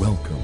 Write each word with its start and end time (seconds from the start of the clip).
Welcome 0.00 0.42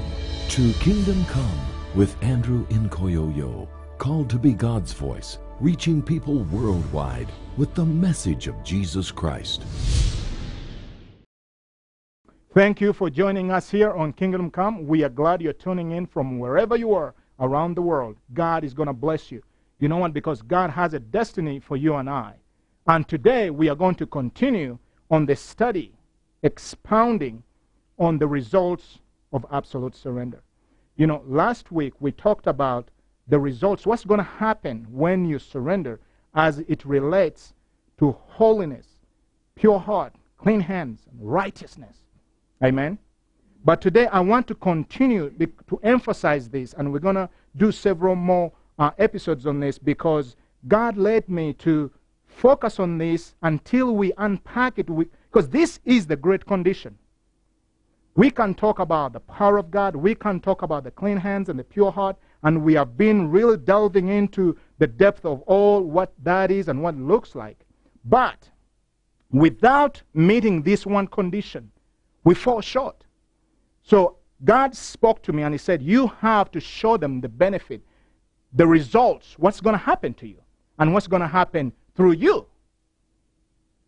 to 0.49 0.73
Kingdom 0.79 1.23
Come 1.25 1.59
with 1.93 2.17
Andrew 2.23 2.65
Nkoyoyo, 2.69 3.67
called 3.99 4.27
to 4.31 4.39
be 4.39 4.51
God's 4.51 4.93
voice, 4.93 5.37
reaching 5.59 6.01
people 6.01 6.39
worldwide 6.45 7.27
with 7.55 7.75
the 7.75 7.85
message 7.85 8.47
of 8.47 8.63
Jesus 8.63 9.11
Christ. 9.11 9.61
Thank 12.55 12.81
you 12.81 12.93
for 12.93 13.11
joining 13.11 13.51
us 13.51 13.69
here 13.69 13.91
on 13.91 14.13
Kingdom 14.13 14.49
Come. 14.49 14.87
We 14.87 15.03
are 15.03 15.09
glad 15.09 15.39
you're 15.39 15.53
tuning 15.53 15.91
in 15.91 16.07
from 16.07 16.39
wherever 16.39 16.75
you 16.75 16.95
are 16.95 17.13
around 17.39 17.75
the 17.75 17.83
world. 17.83 18.17
God 18.33 18.63
is 18.63 18.73
going 18.73 18.87
to 18.87 18.93
bless 18.93 19.31
you. 19.31 19.43
You 19.77 19.87
know 19.87 19.97
what? 19.97 20.13
Because 20.13 20.41
God 20.41 20.71
has 20.71 20.95
a 20.95 20.99
destiny 20.99 21.59
for 21.59 21.77
you 21.77 21.93
and 21.93 22.09
I. 22.09 22.33
And 22.87 23.07
today 23.07 23.51
we 23.51 23.69
are 23.69 23.75
going 23.75 23.95
to 23.95 24.07
continue 24.07 24.79
on 25.11 25.27
the 25.27 25.35
study, 25.35 25.93
expounding 26.41 27.43
on 27.99 28.17
the 28.17 28.25
results 28.25 28.97
of 29.33 29.45
absolute 29.51 29.95
surrender. 29.95 30.41
You 30.95 31.07
know, 31.07 31.23
last 31.25 31.71
week 31.71 31.93
we 31.99 32.11
talked 32.11 32.47
about 32.47 32.89
the 33.27 33.39
results, 33.39 33.85
what's 33.85 34.05
going 34.05 34.19
to 34.19 34.23
happen 34.23 34.85
when 34.89 35.25
you 35.25 35.39
surrender 35.39 35.99
as 36.35 36.59
it 36.59 36.85
relates 36.85 37.53
to 37.99 38.15
holiness, 38.27 38.87
pure 39.55 39.79
heart, 39.79 40.13
clean 40.37 40.59
hands, 40.59 41.07
and 41.11 41.19
righteousness. 41.21 41.97
Amen. 42.63 42.97
But 43.65 43.81
today 43.81 44.07
I 44.07 44.19
want 44.19 44.47
to 44.47 44.55
continue 44.55 45.29
to 45.69 45.79
emphasize 45.83 46.49
this, 46.49 46.73
and 46.73 46.91
we're 46.91 46.99
going 46.99 47.15
to 47.15 47.29
do 47.55 47.71
several 47.71 48.15
more 48.15 48.51
uh, 48.77 48.91
episodes 48.97 49.47
on 49.47 49.59
this 49.59 49.77
because 49.77 50.35
God 50.67 50.97
led 50.97 51.29
me 51.29 51.53
to 51.53 51.91
focus 52.25 52.79
on 52.79 52.97
this 52.97 53.35
until 53.41 53.95
we 53.95 54.11
unpack 54.17 54.79
it, 54.79 54.87
because 54.87 55.49
this 55.49 55.79
is 55.85 56.07
the 56.07 56.15
great 56.15 56.45
condition. 56.45 56.97
We 58.15 58.29
can 58.29 58.53
talk 58.53 58.79
about 58.79 59.13
the 59.13 59.19
power 59.19 59.57
of 59.57 59.71
God, 59.71 59.95
we 59.95 60.13
can 60.13 60.39
talk 60.39 60.61
about 60.61 60.83
the 60.83 60.91
clean 60.91 61.17
hands 61.17 61.49
and 61.49 61.57
the 61.57 61.63
pure 61.63 61.91
heart, 61.91 62.15
and 62.43 62.63
we 62.63 62.73
have 62.75 62.95
been 62.95 63.31
really 63.31 63.57
delving 63.57 64.09
into 64.09 64.57
the 64.77 64.85
depth 64.87 65.25
of 65.25 65.41
all 65.41 65.81
what 65.81 66.13
that 66.23 66.51
is 66.51 66.67
and 66.67 66.83
what 66.83 66.93
it 66.93 67.01
looks 67.01 67.33
like. 67.33 67.65
But 68.05 68.49
without 69.31 70.01
meeting 70.13 70.61
this 70.61 70.85
one 70.85 71.07
condition, 71.07 71.71
we 72.23 72.35
fall 72.35 72.61
short. 72.61 73.03
So 73.81 74.17
God 74.45 74.75
spoke 74.75 75.23
to 75.23 75.33
me 75.33 75.43
and 75.43 75.53
He 75.53 75.57
said, 75.57 75.81
You 75.81 76.07
have 76.19 76.51
to 76.51 76.59
show 76.59 76.97
them 76.97 77.19
the 77.19 77.29
benefit, 77.29 77.81
the 78.53 78.67
results, 78.67 79.35
what's 79.39 79.59
going 79.59 79.73
to 79.73 79.83
happen 79.83 80.13
to 80.15 80.27
you, 80.27 80.41
and 80.77 80.93
what's 80.93 81.07
going 81.07 81.21
to 81.21 81.27
happen 81.27 81.73
through 81.95 82.13
you, 82.13 82.45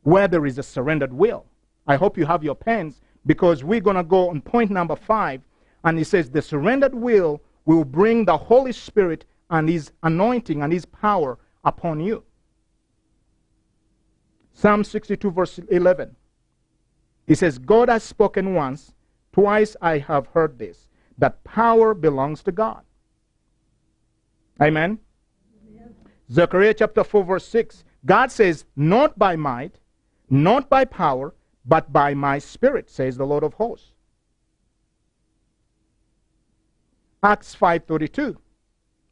where 0.01 0.27
there 0.27 0.45
is 0.47 0.57
a 0.57 0.63
surrendered 0.63 1.13
will. 1.13 1.45
I 1.85 1.95
hope 1.97 2.17
you 2.17 2.25
have 2.25 2.43
your 2.43 2.55
pens 2.55 3.01
because 3.25 3.63
we're 3.63 3.81
going 3.81 3.95
to 3.95 4.03
go 4.03 4.29
on 4.29 4.41
point 4.41 4.71
number 4.71 4.95
five. 4.95 5.41
And 5.83 5.97
He 5.97 6.03
says, 6.03 6.29
The 6.29 6.41
surrendered 6.41 6.93
will 6.93 7.41
will 7.65 7.83
bring 7.83 8.25
the 8.25 8.37
Holy 8.37 8.71
Spirit 8.71 9.25
and 9.49 9.67
His 9.67 9.91
anointing 10.03 10.61
and 10.61 10.71
His 10.71 10.85
power 10.85 11.37
upon 11.63 11.99
you. 11.99 12.23
Psalm 14.53 14.83
62, 14.83 15.31
verse 15.31 15.59
11. 15.69 16.15
He 17.27 17.35
says, 17.35 17.57
God 17.57 17.89
has 17.89 18.03
spoken 18.03 18.53
once, 18.53 18.93
twice 19.33 19.75
I 19.81 19.97
have 19.97 20.27
heard 20.27 20.57
this, 20.57 20.87
that 21.17 21.43
power 21.43 21.93
belongs 21.93 22.43
to 22.43 22.51
God. 22.51 22.81
Amen. 24.61 24.99
Zechariah 26.31 26.73
chapter 26.73 27.03
4, 27.03 27.23
verse 27.23 27.47
6. 27.47 27.83
God 28.05 28.31
says, 28.31 28.65
Not 28.75 29.17
by 29.19 29.35
might, 29.35 29.79
not 30.29 30.69
by 30.69 30.85
power, 30.85 31.33
but 31.65 31.91
by 31.91 32.13
my 32.13 32.39
spirit, 32.39 32.89
says 32.89 33.17
the 33.17 33.25
Lord 33.25 33.43
of 33.43 33.53
hosts. 33.53 33.91
Acts 37.23 37.55
5:32. 37.55 38.37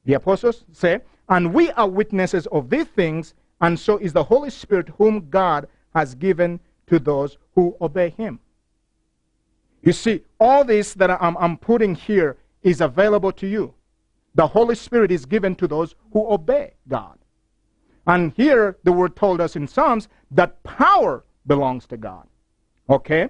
The 0.06 0.14
apostles 0.14 0.66
say, 0.72 1.02
"And 1.30 1.53
we 1.53 1.72
are 1.72 1.90
witnesses 1.90 2.46
of 2.47 2.69
these 2.69 2.88
things, 2.88 3.34
and 3.59 3.80
so 3.80 3.97
is 3.97 4.13
the 4.13 4.25
Holy 4.25 4.50
Spirit 4.50 4.90
whom 4.97 5.30
God 5.30 5.68
has 5.96 6.13
given 6.13 6.59
to 6.88 7.00
those 7.00 7.38
who 7.56 7.75
obey 7.81 8.09
him." 8.09 8.40
You 9.81 9.94
see, 9.94 10.24
all 10.40 10.63
this 10.63 10.94
that 10.94 11.09
I'm, 11.09 11.38
I'm 11.38 11.58
putting 11.58 11.96
here 11.96 12.38
is 12.62 12.81
available 12.81 13.31
to 13.34 13.47
you. 13.47 13.74
The 14.36 14.47
Holy 14.47 14.75
Spirit 14.75 15.12
is 15.12 15.25
given 15.25 15.56
to 15.56 15.68
those 15.68 15.96
who 16.12 16.31
obey 16.31 16.74
God. 16.88 17.18
And 18.06 18.34
here 18.34 18.78
the 18.84 18.92
word 18.92 19.16
told 19.16 19.42
us 19.42 19.56
in 19.56 19.68
Psalms 19.68 20.08
that 20.31 20.62
power 20.63 21.24
belongs 21.46 21.86
to 21.88 21.97
God. 21.97 22.28
Okay? 22.89 23.29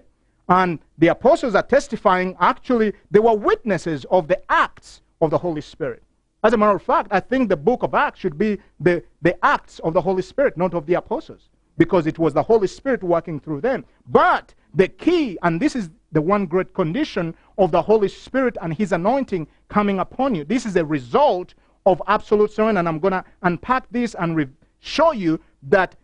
And 0.50 0.80
the 0.98 1.08
apostles 1.08 1.56
are 1.56 1.64
testifying, 1.64 2.36
actually, 2.40 2.94
they 3.12 3.20
were 3.20 3.36
witnesses 3.36 4.06
of 4.12 4.28
the 4.28 4.40
acts 4.52 5.02
of 5.22 5.30
the 5.32 5.38
Holy 5.38 5.62
Spirit. 5.62 6.04
As 6.44 6.52
a 6.52 6.58
matter 6.58 6.76
of 6.76 6.84
fact, 6.84 7.08
I 7.12 7.22
think 7.22 7.48
the 7.48 7.56
book 7.56 7.84
of 7.84 7.94
Acts 7.94 8.20
should 8.20 8.38
be 8.38 8.60
the, 8.80 9.02
the 9.22 9.34
acts 9.46 9.80
of 9.80 9.94
the 9.94 10.02
Holy 10.02 10.22
Spirit, 10.22 10.58
not 10.58 10.74
of 10.74 10.86
the 10.86 10.96
apostles, 10.96 11.50
because 11.78 12.06
it 12.06 12.20
was 12.20 12.34
the 12.34 12.44
Holy 12.44 12.68
Spirit 12.68 13.02
working 13.02 13.40
through 13.40 13.62
them. 13.62 13.86
But 14.08 14.54
the 14.74 14.90
key, 14.90 15.38
and 15.44 15.62
this 15.62 15.74
is 15.76 15.90
the 16.12 16.22
one 16.22 16.46
great 16.46 16.74
condition 16.74 17.34
of 17.58 17.72
the 17.72 17.82
Holy 17.82 18.10
Spirit 18.10 18.58
and 18.62 18.74
His 18.74 18.92
anointing 18.92 19.48
coming 19.70 20.00
upon 20.00 20.36
you. 20.36 20.44
This 20.44 20.66
is 20.66 20.76
a 20.76 20.84
result 20.84 21.54
of 21.86 22.02
absolute 22.08 22.52
surrender. 22.52 22.80
And 22.80 22.90
I'm 22.90 23.00
going 23.00 23.14
to 23.14 23.24
unpack 23.44 23.90
this 23.92 24.14
and 24.16 24.36
re- 24.36 24.48
show 24.80 25.14
you 25.14 25.40
that 25.64 25.96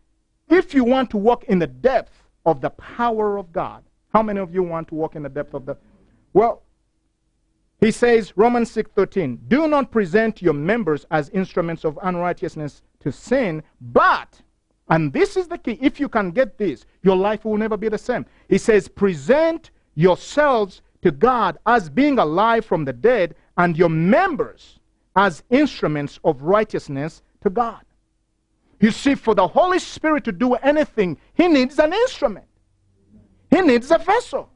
if 0.48 0.74
you 0.74 0.86
want 0.86 1.10
to 1.12 1.18
walk 1.18 1.44
in 1.46 1.60
the 1.60 1.68
depth 1.68 2.19
of 2.46 2.62
the 2.62 2.70
power 2.72 3.38
of 3.38 3.52
God. 3.52 3.84
How 4.14 4.24
many 4.24 4.40
of 4.40 4.54
you 4.54 4.64
want 4.64 4.88
to 4.90 4.96
walk 4.96 5.16
in 5.16 5.24
the 5.24 5.30
depth 5.30 5.54
of 5.54 5.66
the 5.66 5.78
Well, 6.34 6.64
he 7.80 7.92
says 7.92 8.36
Romans 8.36 8.72
6:13, 8.72 9.48
"Do 9.48 9.68
not 9.68 9.92
present 9.92 10.42
your 10.42 10.54
members 10.54 11.06
as 11.12 11.30
instruments 11.30 11.86
of 11.86 11.98
unrighteousness 12.02 12.82
to 13.00 13.12
sin, 13.12 13.64
but 13.80 14.42
and 14.90 15.14
this 15.14 15.38
is 15.38 15.48
the 15.48 15.58
key. 15.58 15.78
If 15.82 16.00
you 16.00 16.10
can 16.10 16.32
get 16.32 16.58
this, 16.58 16.86
your 17.04 17.16
life 17.16 17.46
will 17.46 17.58
never 17.58 17.78
be 17.78 17.90
the 17.90 17.98
same. 17.98 18.26
He 18.48 18.58
says, 18.58 18.88
present 18.88 19.70
yourselves 19.94 20.82
to 21.04 21.12
God 21.12 21.60
as 21.66 21.90
being 21.90 22.18
alive 22.18 22.66
from 22.66 22.86
the 22.86 22.94
dead, 22.94 23.36
and 23.58 23.78
your 23.78 23.90
members 23.90 24.80
as 25.16 25.44
instruments 25.50 26.20
of 26.24 26.42
righteousness 26.42 27.22
to 27.44 27.50
God. 27.50 27.82
You 28.80 28.92
see, 28.92 29.16
for 29.16 29.36
the 29.36 29.48
Holy 29.48 29.80
Spirit 29.80 30.24
to 30.26 30.32
do 30.32 30.56
anything, 30.56 31.18
He 31.34 31.48
needs 31.48 31.80
an 31.80 31.94
instrument, 31.94 32.46
He 33.52 33.62
needs 33.62 33.92
a 33.92 33.98
vessel. 33.98 34.50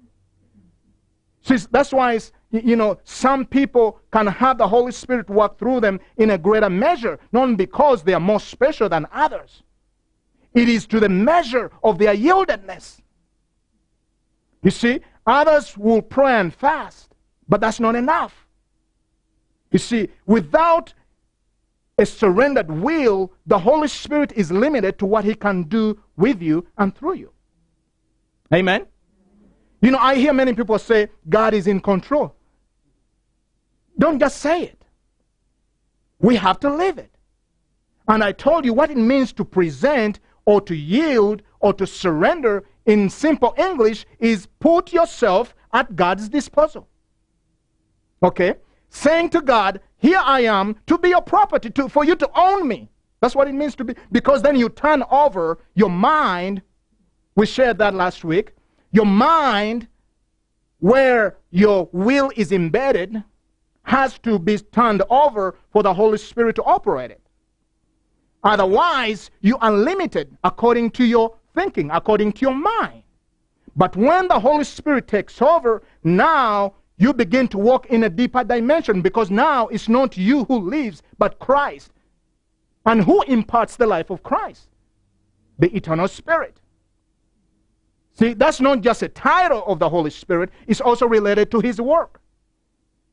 See, 1.41 1.57
that's 1.71 1.91
why 1.91 2.19
you 2.51 2.75
know 2.77 2.97
some 3.03 3.45
people 3.45 3.99
can 4.11 4.27
have 4.27 4.57
the 4.57 4.67
Holy 4.67 4.93
Spirit 4.93 5.29
work 5.29 5.59
through 5.59 5.81
them 5.81 5.99
in 6.17 6.29
a 6.29 6.37
greater 6.37 6.69
measure, 6.69 7.19
not 7.33 7.57
because 7.57 8.03
they 8.03 8.13
are 8.13 8.19
more 8.19 8.39
special 8.39 8.87
than 8.87 9.05
others. 9.11 9.63
It 10.53 10.69
is 10.69 10.85
to 10.87 10.99
the 10.99 11.09
measure 11.09 11.71
of 11.83 11.97
their 11.97 12.15
yieldedness. 12.15 13.01
You 14.61 14.71
see, 14.71 15.01
others 15.27 15.77
will 15.77 16.01
pray 16.01 16.39
and 16.39 16.53
fast, 16.53 17.13
but 17.49 17.59
that's 17.59 17.79
not 17.79 17.95
enough. 17.95 18.47
You 19.71 19.79
see, 19.79 20.09
without 20.25 20.93
a 21.97 22.05
surrendered 22.05 22.71
will, 22.71 23.31
the 23.45 23.59
Holy 23.59 23.87
Spirit 23.87 24.31
is 24.35 24.51
limited 24.51 24.97
to 24.99 25.05
what 25.05 25.25
He 25.25 25.35
can 25.35 25.63
do 25.63 25.99
with 26.17 26.41
you 26.41 26.65
and 26.77 26.95
through 26.95 27.15
you. 27.15 27.31
Amen? 28.53 28.85
You 29.81 29.91
know, 29.91 29.99
I 29.99 30.15
hear 30.15 30.33
many 30.33 30.53
people 30.53 30.79
say 30.79 31.09
God 31.29 31.53
is 31.53 31.67
in 31.67 31.79
control. 31.79 32.35
Don't 33.97 34.19
just 34.19 34.37
say 34.37 34.63
it. 34.63 34.85
We 36.19 36.35
have 36.37 36.59
to 36.61 36.73
live 36.73 36.97
it. 36.97 37.13
And 38.07 38.23
I 38.23 38.31
told 38.31 38.65
you 38.65 38.73
what 38.73 38.89
it 38.89 38.97
means 38.97 39.33
to 39.33 39.45
present 39.45 40.19
or 40.45 40.61
to 40.61 40.75
yield 40.75 41.41
or 41.59 41.73
to 41.73 41.85
surrender 41.85 42.63
in 42.85 43.09
simple 43.09 43.53
English 43.57 44.05
is 44.19 44.47
put 44.59 44.91
yourself 44.91 45.55
at 45.73 45.95
God's 45.95 46.29
disposal. 46.29 46.87
Okay? 48.21 48.55
Saying 48.89 49.29
to 49.31 49.41
God, 49.41 49.79
here 50.03 50.19
I 50.21 50.41
am 50.41 50.75
to 50.87 50.97
be 50.97 51.07
your 51.07 51.21
property, 51.21 51.69
to, 51.69 51.87
for 51.87 52.03
you 52.03 52.17
to 52.17 52.29
own 52.35 52.67
me. 52.67 52.89
That's 53.21 53.37
what 53.37 53.47
it 53.47 53.53
means 53.53 53.73
to 53.75 53.85
be. 53.85 53.95
Because 54.11 54.41
then 54.41 54.57
you 54.57 54.67
turn 54.67 55.01
over 55.09 55.59
your 55.75 55.89
mind. 55.89 56.61
We 57.37 57.45
shared 57.45 57.77
that 57.77 57.93
last 57.93 58.25
week. 58.25 58.51
Your 58.91 59.05
mind, 59.05 59.87
where 60.79 61.37
your 61.51 61.87
will 61.93 62.33
is 62.35 62.51
embedded, 62.51 63.23
has 63.83 64.19
to 64.19 64.37
be 64.37 64.57
turned 64.57 65.03
over 65.09 65.55
for 65.71 65.83
the 65.83 65.93
Holy 65.93 66.17
Spirit 66.17 66.57
to 66.57 66.63
operate 66.63 67.09
it. 67.09 67.21
Otherwise, 68.43 69.31
you 69.39 69.57
are 69.59 69.71
limited 69.71 70.37
according 70.43 70.91
to 70.91 71.05
your 71.05 71.33
thinking, 71.55 71.89
according 71.91 72.33
to 72.33 72.41
your 72.41 72.55
mind. 72.55 73.03
But 73.77 73.95
when 73.95 74.27
the 74.27 74.37
Holy 74.37 74.65
Spirit 74.65 75.07
takes 75.07 75.41
over, 75.41 75.81
now 76.03 76.73
you 77.03 77.13
begin 77.13 77.49
to 77.49 77.57
walk 77.57 77.87
in 77.87 78.05
a 78.05 78.09
deeper 78.09 78.45
dimension 78.45 79.01
because 79.01 79.29
now 79.29 79.67
it's 79.67 79.89
not 79.89 80.15
you 80.15 80.45
who 80.45 80.57
lives, 80.69 81.03
but 81.17 81.37
Christ. 81.37 81.91
And 82.85 83.03
who 83.03 83.21
imparts 83.23 83.75
the 83.75 83.85
life 83.85 84.09
of 84.09 84.23
Christ? 84.23 84.69
The 85.59 85.75
eternal 85.75 86.07
Spirit. 86.07 86.61
See, 88.13 88.33
that's 88.33 88.61
not 88.61 88.81
just 88.81 89.03
a 89.03 89.09
title 89.09 89.63
of 89.65 89.79
the 89.79 89.89
Holy 89.89 90.11
Spirit, 90.11 90.49
it's 90.65 90.79
also 90.79 91.05
related 91.05 91.51
to 91.51 91.59
his 91.59 91.81
work. 91.81 92.21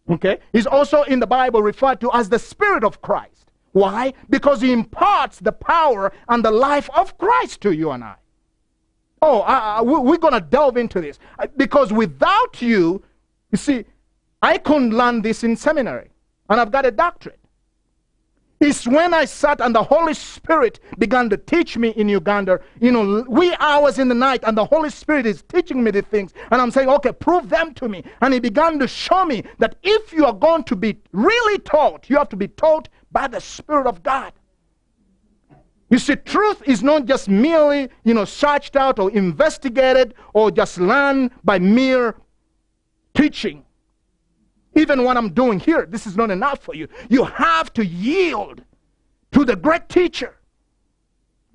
Okay? 0.09 0.39
He's 0.53 0.67
also 0.67 1.03
in 1.03 1.19
the 1.19 1.27
Bible 1.27 1.61
referred 1.61 2.01
to 2.03 2.13
as 2.13 2.29
the 2.29 2.39
Spirit 2.39 2.85
of 2.85 3.03
Christ. 3.03 3.51
Why? 3.73 4.15
Because 4.29 4.61
he 4.61 4.73
imparts 4.73 5.41
the 5.41 5.53
power 5.53 6.13
and 6.29 6.45
the 6.45 6.51
life 6.53 6.89
of 6.95 7.19
Christ 7.19 7.61
to 7.63 7.73
you 7.73 7.91
and 7.91 8.05
I. 8.05 8.17
Oh, 9.23 9.43
uh, 9.43 9.83
we're 9.83 10.17
going 10.17 10.35
to 10.35 10.41
delve 10.41 10.77
into 10.77 11.01
this. 11.01 11.19
Because 11.57 11.93
without 11.93 12.63
you, 12.63 13.03
you 13.51 13.59
see, 13.59 13.85
I 14.43 14.59
couldn't 14.59 14.91
learn 14.91 15.23
this 15.23 15.45
in 15.45 15.57
seminary, 15.57 16.11
and 16.49 16.61
I've 16.61 16.71
got 16.71 16.87
a 16.87 16.91
doctorate. 16.91 17.41
It's 18.61 18.87
when 18.87 19.15
I 19.15 19.25
sat 19.25 19.63
and 19.63 19.75
the 19.75 19.83
Holy 19.83 20.13
Spirit 20.13 20.81
began 20.99 21.31
to 21.31 21.39
teach 21.39 21.79
me 21.79 21.91
in 21.91 22.11
Uganda, 22.11 22.61
you 22.79 22.93
know, 22.93 23.25
wee 23.27 23.57
hours 23.59 23.99
in 23.99 24.09
the 24.09 24.15
night, 24.15 24.45
and 24.45 24.55
the 24.55 24.67
Holy 24.67 24.91
Spirit 24.91 25.25
is 25.25 25.43
teaching 25.43 25.83
me 25.83 25.91
the 25.91 26.03
things. 26.03 26.35
And 26.51 26.61
I'm 26.61 26.71
saying, 26.71 26.91
okay, 26.91 27.13
prove 27.13 27.49
them 27.49 27.73
to 27.75 27.89
me. 27.89 28.05
And 28.21 28.35
He 28.35 28.41
began 28.41 28.79
to 28.79 28.87
show 28.87 29.25
me 29.25 29.45
that 29.61 29.77
if 29.83 30.13
you 30.13 30.27
are 30.27 30.35
going 30.35 30.65
to 30.65 30.77
be 30.77 30.99
really 31.13 31.59
taught, 31.61 32.11
you 32.11 32.19
have 32.19 32.29
to 32.29 32.37
be 32.37 32.49
taught 32.49 32.91
by 33.11 33.29
the 33.29 33.41
Spirit 33.41 33.87
of 33.87 34.03
God. 34.03 34.35
You 35.89 35.99
see, 35.99 36.17
truth 36.17 36.63
is 36.67 36.83
not 36.83 37.07
just 37.07 37.31
merely, 37.31 37.89
you 38.05 38.13
know, 38.13 38.27
searched 38.27 38.77
out 38.77 38.99
or 38.99 39.11
investigated 39.11 40.15
or 40.35 40.51
just 40.51 40.79
learned 40.79 41.31
by 41.45 41.59
mere 41.59 42.15
teaching. 43.15 43.65
Even 44.75 45.05
what 45.05 45.17
I'm 45.17 45.33
doing 45.33 45.59
here, 45.59 45.87
this 45.87 46.07
is 46.07 46.17
not 46.17 46.31
enough 46.31 46.61
for 46.61 46.75
you. 46.75 46.89
You 47.09 47.25
have 47.25 47.73
to 47.75 47.85
yield 47.85 48.63
to 49.33 49.45
the 49.45 49.57
great 49.57 49.89
teacher. 49.89 50.37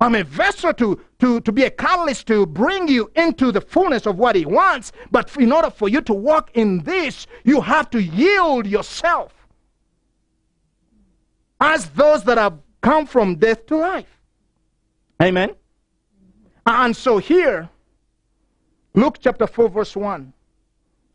I'm 0.00 0.14
a 0.14 0.24
vessel 0.24 0.74
to, 0.74 1.00
to, 1.20 1.40
to 1.40 1.52
be 1.52 1.64
a 1.64 1.70
catalyst 1.70 2.26
to 2.26 2.44
bring 2.44 2.86
you 2.86 3.10
into 3.16 3.50
the 3.50 3.62
fullness 3.62 4.06
of 4.06 4.18
what 4.18 4.36
he 4.36 4.44
wants. 4.44 4.92
But 5.10 5.34
in 5.38 5.52
order 5.52 5.70
for 5.70 5.88
you 5.88 6.02
to 6.02 6.12
walk 6.12 6.50
in 6.54 6.82
this, 6.82 7.26
you 7.44 7.62
have 7.62 7.88
to 7.90 8.02
yield 8.02 8.66
yourself 8.66 9.32
as 11.60 11.88
those 11.90 12.24
that 12.24 12.36
have 12.36 12.58
come 12.82 13.06
from 13.06 13.36
death 13.36 13.64
to 13.66 13.76
life. 13.76 14.20
Amen. 15.22 15.54
And 16.66 16.94
so 16.94 17.16
here, 17.16 17.70
Luke 18.94 19.18
chapter 19.20 19.46
4, 19.46 19.68
verse 19.70 19.96
1. 19.96 20.32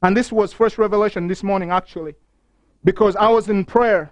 And 0.01 0.17
this 0.17 0.31
was 0.31 0.51
first 0.53 0.77
revelation 0.77 1.27
this 1.27 1.43
morning, 1.43 1.69
actually, 1.69 2.15
because 2.83 3.15
I 3.15 3.29
was 3.29 3.49
in 3.49 3.65
prayer. 3.65 4.11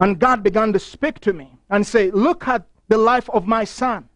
And 0.00 0.18
God 0.18 0.42
began 0.42 0.72
to 0.72 0.78
speak 0.78 1.20
to 1.20 1.32
me 1.32 1.56
and 1.70 1.86
say, 1.86 2.10
Look 2.10 2.48
at 2.48 2.66
the 2.88 2.98
life 2.98 3.30
of 3.30 3.46
my 3.46 3.64
son. 3.64 4.08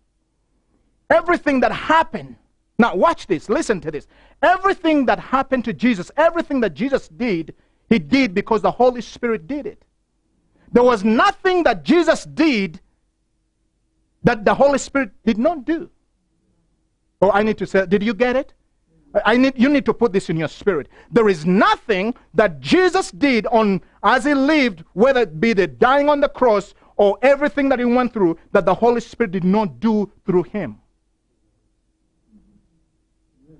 Everything 1.08 1.60
that 1.60 1.72
happened. 1.72 2.36
Now, 2.78 2.94
watch 2.94 3.26
this. 3.26 3.48
Listen 3.48 3.80
to 3.80 3.90
this. 3.90 4.06
Everything 4.42 5.06
that 5.06 5.18
happened 5.18 5.64
to 5.64 5.72
Jesus, 5.72 6.10
everything 6.16 6.60
that 6.60 6.74
Jesus 6.74 7.08
did, 7.08 7.54
he 7.88 7.98
did 7.98 8.34
because 8.34 8.62
the 8.62 8.70
Holy 8.70 9.00
Spirit 9.00 9.46
did 9.46 9.66
it. 9.66 9.84
There 10.72 10.82
was 10.82 11.02
nothing 11.02 11.62
that 11.62 11.82
Jesus 11.82 12.24
did 12.24 12.80
that 14.22 14.44
the 14.44 14.54
Holy 14.54 14.78
Spirit 14.78 15.10
did 15.24 15.38
not 15.38 15.64
do. 15.64 15.90
Oh, 17.22 17.30
I 17.32 17.42
need 17.42 17.58
to 17.58 17.66
say, 17.66 17.86
did 17.86 18.02
you 18.02 18.14
get 18.14 18.36
it? 18.36 18.52
I 19.24 19.36
need, 19.36 19.54
you 19.56 19.68
need 19.68 19.86
to 19.86 19.94
put 19.94 20.12
this 20.12 20.28
in 20.30 20.36
your 20.36 20.48
spirit. 20.48 20.88
There 21.10 21.28
is 21.28 21.46
nothing 21.46 22.14
that 22.34 22.60
Jesus 22.60 23.10
did 23.10 23.46
on 23.46 23.80
as 24.02 24.24
he 24.24 24.34
lived, 24.34 24.84
whether 24.92 25.22
it 25.22 25.40
be 25.40 25.52
the 25.52 25.66
dying 25.66 26.08
on 26.08 26.20
the 26.20 26.28
cross 26.28 26.74
or 26.96 27.18
everything 27.22 27.68
that 27.68 27.78
he 27.78 27.84
went 27.84 28.12
through, 28.12 28.38
that 28.52 28.64
the 28.64 28.74
Holy 28.74 29.00
Spirit 29.00 29.30
did 29.30 29.44
not 29.44 29.80
do 29.80 30.10
through 30.26 30.42
him. 30.44 30.78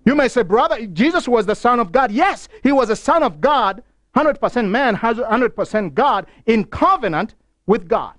You 0.05 0.15
may 0.15 0.29
say, 0.29 0.43
brother, 0.43 0.87
Jesus 0.87 1.29
was 1.29 1.47
the 1.47 1.55
Son 1.55 1.81
of 1.81 1.93
God. 1.93 2.11
Yes, 2.11 2.49
he 2.63 2.73
was 2.73 2.91
a 2.91 2.97
Son 2.97 3.23
of 3.23 3.41
God, 3.41 3.83
100% 4.17 4.69
man, 4.69 4.97
100% 4.97 5.95
God, 5.95 6.27
in 6.47 6.65
covenant 6.65 7.35
with 7.67 7.89
God. 7.89 8.15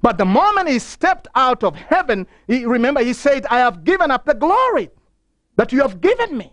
But 0.00 0.18
the 0.18 0.24
moment 0.24 0.68
he 0.68 0.78
stepped 0.78 1.28
out 1.34 1.62
of 1.62 1.76
heaven, 1.76 2.26
he, 2.46 2.64
remember, 2.64 3.02
he 3.02 3.12
said, 3.12 3.46
I 3.46 3.58
have 3.58 3.84
given 3.84 4.10
up 4.10 4.24
the 4.24 4.34
glory 4.34 4.90
that 5.56 5.72
you 5.72 5.80
have 5.80 6.00
given 6.00 6.36
me. 6.36 6.52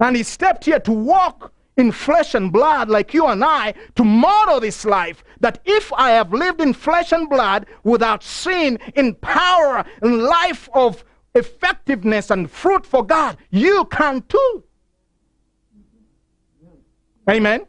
And 0.00 0.16
he 0.16 0.22
stepped 0.22 0.64
here 0.64 0.80
to 0.80 0.92
walk 0.92 1.52
in 1.76 1.90
flesh 1.90 2.34
and 2.34 2.52
blood 2.52 2.88
like 2.88 3.14
you 3.14 3.26
and 3.26 3.44
I 3.44 3.74
to 3.96 4.04
model 4.04 4.60
this 4.60 4.84
life 4.84 5.24
that 5.40 5.60
if 5.64 5.92
I 5.92 6.10
have 6.10 6.32
lived 6.32 6.60
in 6.60 6.72
flesh 6.72 7.12
and 7.12 7.28
blood 7.28 7.66
without 7.82 8.22
sin, 8.22 8.78
in 8.94 9.14
power, 9.16 9.84
in 10.02 10.20
life 10.22 10.68
of 10.72 11.04
effectiveness 11.34 12.30
and 12.30 12.50
fruit 12.50 12.86
for 12.86 13.04
God, 13.04 13.36
you 13.50 13.86
can 13.86 14.22
too. 14.22 14.64
Amen. 17.28 17.66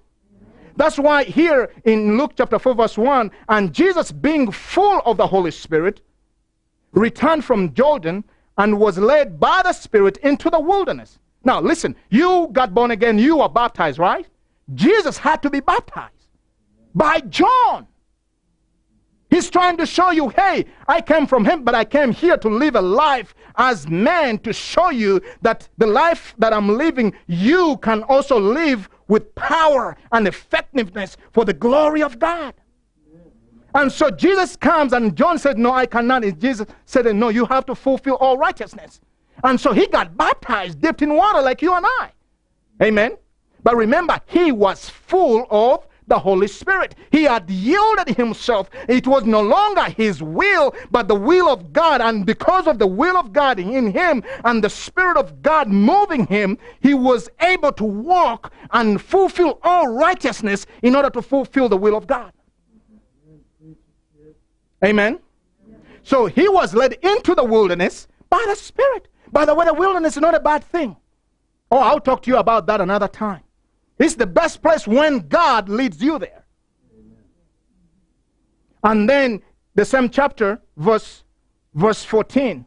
That's 0.75 0.99
why 0.99 1.23
here 1.23 1.71
in 1.85 2.17
Luke 2.17 2.33
chapter 2.37 2.59
4, 2.59 2.75
verse 2.75 2.97
1, 2.97 3.31
and 3.47 3.73
Jesus 3.73 4.11
being 4.11 4.51
full 4.51 5.01
of 5.05 5.17
the 5.17 5.25
Holy 5.25 5.51
Spirit, 5.51 6.01
returned 6.91 7.45
from 7.45 7.73
Jordan 7.73 8.23
and 8.57 8.79
was 8.79 8.97
led 8.97 9.39
by 9.39 9.61
the 9.63 9.73
Spirit 9.73 10.17
into 10.17 10.49
the 10.49 10.59
wilderness. 10.59 11.19
Now, 11.43 11.61
listen, 11.61 11.95
you 12.09 12.49
got 12.51 12.73
born 12.73 12.91
again, 12.91 13.19
you 13.19 13.37
were 13.37 13.49
baptized, 13.49 13.99
right? 13.99 14.27
Jesus 14.73 15.17
had 15.17 15.41
to 15.43 15.49
be 15.49 15.59
baptized 15.59 16.29
by 16.95 17.19
John. 17.21 17.87
He's 19.29 19.49
trying 19.49 19.77
to 19.77 19.85
show 19.85 20.11
you, 20.11 20.29
hey, 20.29 20.65
I 20.87 21.01
came 21.01 21.27
from 21.27 21.45
him, 21.45 21.63
but 21.63 21.75
I 21.75 21.83
came 21.83 22.11
here 22.11 22.37
to 22.37 22.47
live 22.47 22.75
a 22.75 22.81
life 22.81 23.35
as 23.57 23.87
man 23.87 24.37
to 24.39 24.53
show 24.53 24.91
you 24.91 25.21
that 25.41 25.67
the 25.77 25.87
life 25.87 26.35
that 26.37 26.53
I'm 26.53 26.77
living, 26.77 27.13
you 27.27 27.77
can 27.77 28.03
also 28.03 28.39
live 28.39 28.87
with 29.07 29.35
power 29.35 29.97
and 30.11 30.27
effectiveness 30.27 31.17
for 31.31 31.43
the 31.43 31.53
glory 31.53 32.01
of 32.01 32.17
God. 32.17 32.53
And 33.75 33.91
so 33.91 34.09
Jesus 34.09 34.55
comes, 34.55 34.93
and 34.93 35.15
John 35.17 35.37
said, 35.37 35.57
No, 35.57 35.73
I 35.73 35.85
cannot. 35.85 36.23
And 36.23 36.39
Jesus 36.39 36.65
said, 36.85 37.13
No, 37.13 37.27
you 37.27 37.45
have 37.45 37.65
to 37.65 37.75
fulfill 37.75 38.15
all 38.15 38.37
righteousness. 38.37 39.01
And 39.43 39.59
so 39.59 39.73
he 39.73 39.85
got 39.87 40.15
baptized, 40.15 40.79
dipped 40.79 41.01
in 41.01 41.13
water 41.13 41.41
like 41.41 41.61
you 41.61 41.73
and 41.73 41.85
I. 41.85 42.11
Amen. 42.81 43.17
But 43.63 43.75
remember, 43.75 44.19
he 44.27 44.53
was 44.53 44.89
full 44.89 45.45
of 45.51 45.85
the 46.07 46.17
Holy 46.17 46.47
Spirit. 46.47 46.95
He 47.11 47.23
had 47.23 47.49
yielded 47.49 48.15
himself. 48.15 48.69
It 48.87 49.07
was 49.07 49.25
no 49.25 49.41
longer 49.41 49.83
his 49.83 50.23
will, 50.23 50.73
but 50.89 51.09
the 51.09 51.15
will 51.15 51.49
of 51.49 51.73
God. 51.73 51.99
And 51.99 52.25
because 52.25 52.67
of 52.67 52.79
the 52.79 52.87
will 52.87 53.17
of 53.17 53.33
God 53.33 53.59
in 53.59 53.91
him 53.91 54.23
and 54.45 54.63
the 54.63 54.69
Spirit 54.69 55.17
of 55.17 55.41
God 55.41 55.67
moving 55.67 56.27
him, 56.27 56.57
he 56.79 56.93
was 56.93 57.27
able 57.41 57.73
to 57.73 57.83
walk 57.83 58.53
and 58.71 59.01
fulfill 59.01 59.59
all 59.63 59.87
righteousness 59.87 60.65
in 60.81 60.95
order 60.95 61.09
to 61.09 61.21
fulfill 61.21 61.67
the 61.67 61.77
will 61.77 61.97
of 61.97 62.07
God. 62.07 62.31
Amen. 64.85 65.19
So 66.03 66.27
he 66.27 66.47
was 66.47 66.73
led 66.75 66.93
into 66.93 67.33
the 67.33 67.43
wilderness 67.43 68.07
by 68.29 68.43
the 68.47 68.55
Spirit. 68.55 69.07
By 69.31 69.45
the 69.45 69.55
way, 69.55 69.65
the 69.65 69.73
wilderness 69.73 70.15
is 70.15 70.21
not 70.21 70.35
a 70.35 70.39
bad 70.39 70.63
thing. 70.63 70.95
Oh, 71.71 71.79
I'll 71.79 71.99
talk 71.99 72.21
to 72.23 72.31
you 72.31 72.37
about 72.37 72.67
that 72.67 72.79
another 72.79 73.07
time. 73.07 73.41
It's 73.97 74.15
the 74.15 74.27
best 74.27 74.61
place 74.61 74.87
when 74.87 75.27
God 75.27 75.67
leads 75.69 76.01
you 76.01 76.19
there. 76.19 76.45
And 78.83 79.09
then 79.09 79.41
the 79.73 79.83
same 79.83 80.09
chapter, 80.09 80.61
verse, 80.77 81.23
verse 81.73 82.03
14. 82.05 82.65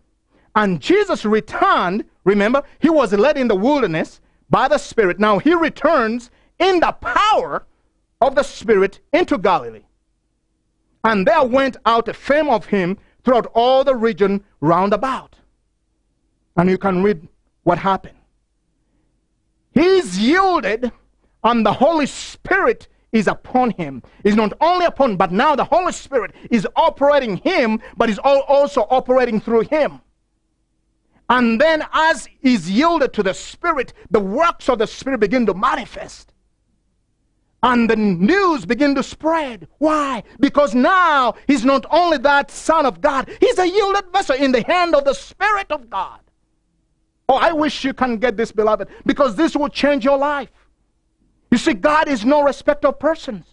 And 0.56 0.80
Jesus 0.80 1.24
returned, 1.24 2.04
remember, 2.24 2.64
he 2.80 2.90
was 2.90 3.12
led 3.12 3.38
in 3.38 3.46
the 3.46 3.54
wilderness 3.54 4.20
by 4.50 4.66
the 4.66 4.78
Spirit. 4.78 5.20
Now 5.20 5.38
he 5.38 5.54
returns 5.54 6.30
in 6.58 6.80
the 6.80 6.90
power 6.90 7.66
of 8.20 8.34
the 8.34 8.42
Spirit 8.42 8.98
into 9.12 9.38
Galilee. 9.38 9.84
And 11.08 11.26
there 11.26 11.42
went 11.42 11.78
out 11.86 12.06
a 12.08 12.12
fame 12.12 12.50
of 12.50 12.66
him 12.66 12.98
throughout 13.24 13.46
all 13.54 13.82
the 13.82 13.96
region 13.96 14.44
round 14.60 14.92
about. 14.92 15.36
And 16.58 16.68
you 16.68 16.76
can 16.76 17.02
read 17.02 17.26
what 17.62 17.78
happened. 17.78 18.18
He's 19.72 20.18
yielded, 20.18 20.92
and 21.42 21.64
the 21.64 21.72
Holy 21.72 22.04
Spirit 22.04 22.88
is 23.10 23.26
upon 23.26 23.70
him. 23.70 24.02
Is 24.22 24.36
not 24.36 24.52
only 24.60 24.84
upon, 24.84 25.16
but 25.16 25.32
now 25.32 25.56
the 25.56 25.64
Holy 25.64 25.92
Spirit 25.92 26.34
is 26.50 26.68
operating 26.76 27.38
him, 27.38 27.80
but 27.96 28.10
is 28.10 28.18
also 28.18 28.82
operating 28.90 29.40
through 29.40 29.62
him. 29.62 30.02
And 31.30 31.58
then, 31.58 31.86
as 31.94 32.28
he's 32.42 32.70
yielded 32.70 33.14
to 33.14 33.22
the 33.22 33.32
Spirit, 33.32 33.94
the 34.10 34.20
works 34.20 34.68
of 34.68 34.78
the 34.78 34.86
Spirit 34.86 35.20
begin 35.20 35.46
to 35.46 35.54
manifest. 35.54 36.34
And 37.62 37.90
the 37.90 37.96
news 37.96 38.64
begin 38.64 38.94
to 38.94 39.02
spread. 39.02 39.66
Why? 39.78 40.22
Because 40.38 40.74
now 40.74 41.34
he's 41.46 41.64
not 41.64 41.86
only 41.90 42.18
that 42.18 42.50
Son 42.50 42.86
of 42.86 43.00
God, 43.00 43.28
he's 43.40 43.58
a 43.58 43.68
yielded 43.68 44.12
vessel 44.12 44.36
in 44.36 44.52
the 44.52 44.62
hand 44.62 44.94
of 44.94 45.04
the 45.04 45.14
Spirit 45.14 45.70
of 45.70 45.90
God. 45.90 46.20
Oh, 47.28 47.34
I 47.36 47.52
wish 47.52 47.84
you 47.84 47.92
can 47.92 48.16
get 48.18 48.36
this, 48.36 48.52
beloved, 48.52 48.88
because 49.04 49.34
this 49.34 49.56
will 49.56 49.68
change 49.68 50.04
your 50.04 50.16
life. 50.16 50.50
You 51.50 51.58
see, 51.58 51.74
God 51.74 52.08
is 52.08 52.24
no 52.24 52.42
respecter 52.42 52.88
of 52.88 52.98
persons. 52.98 53.44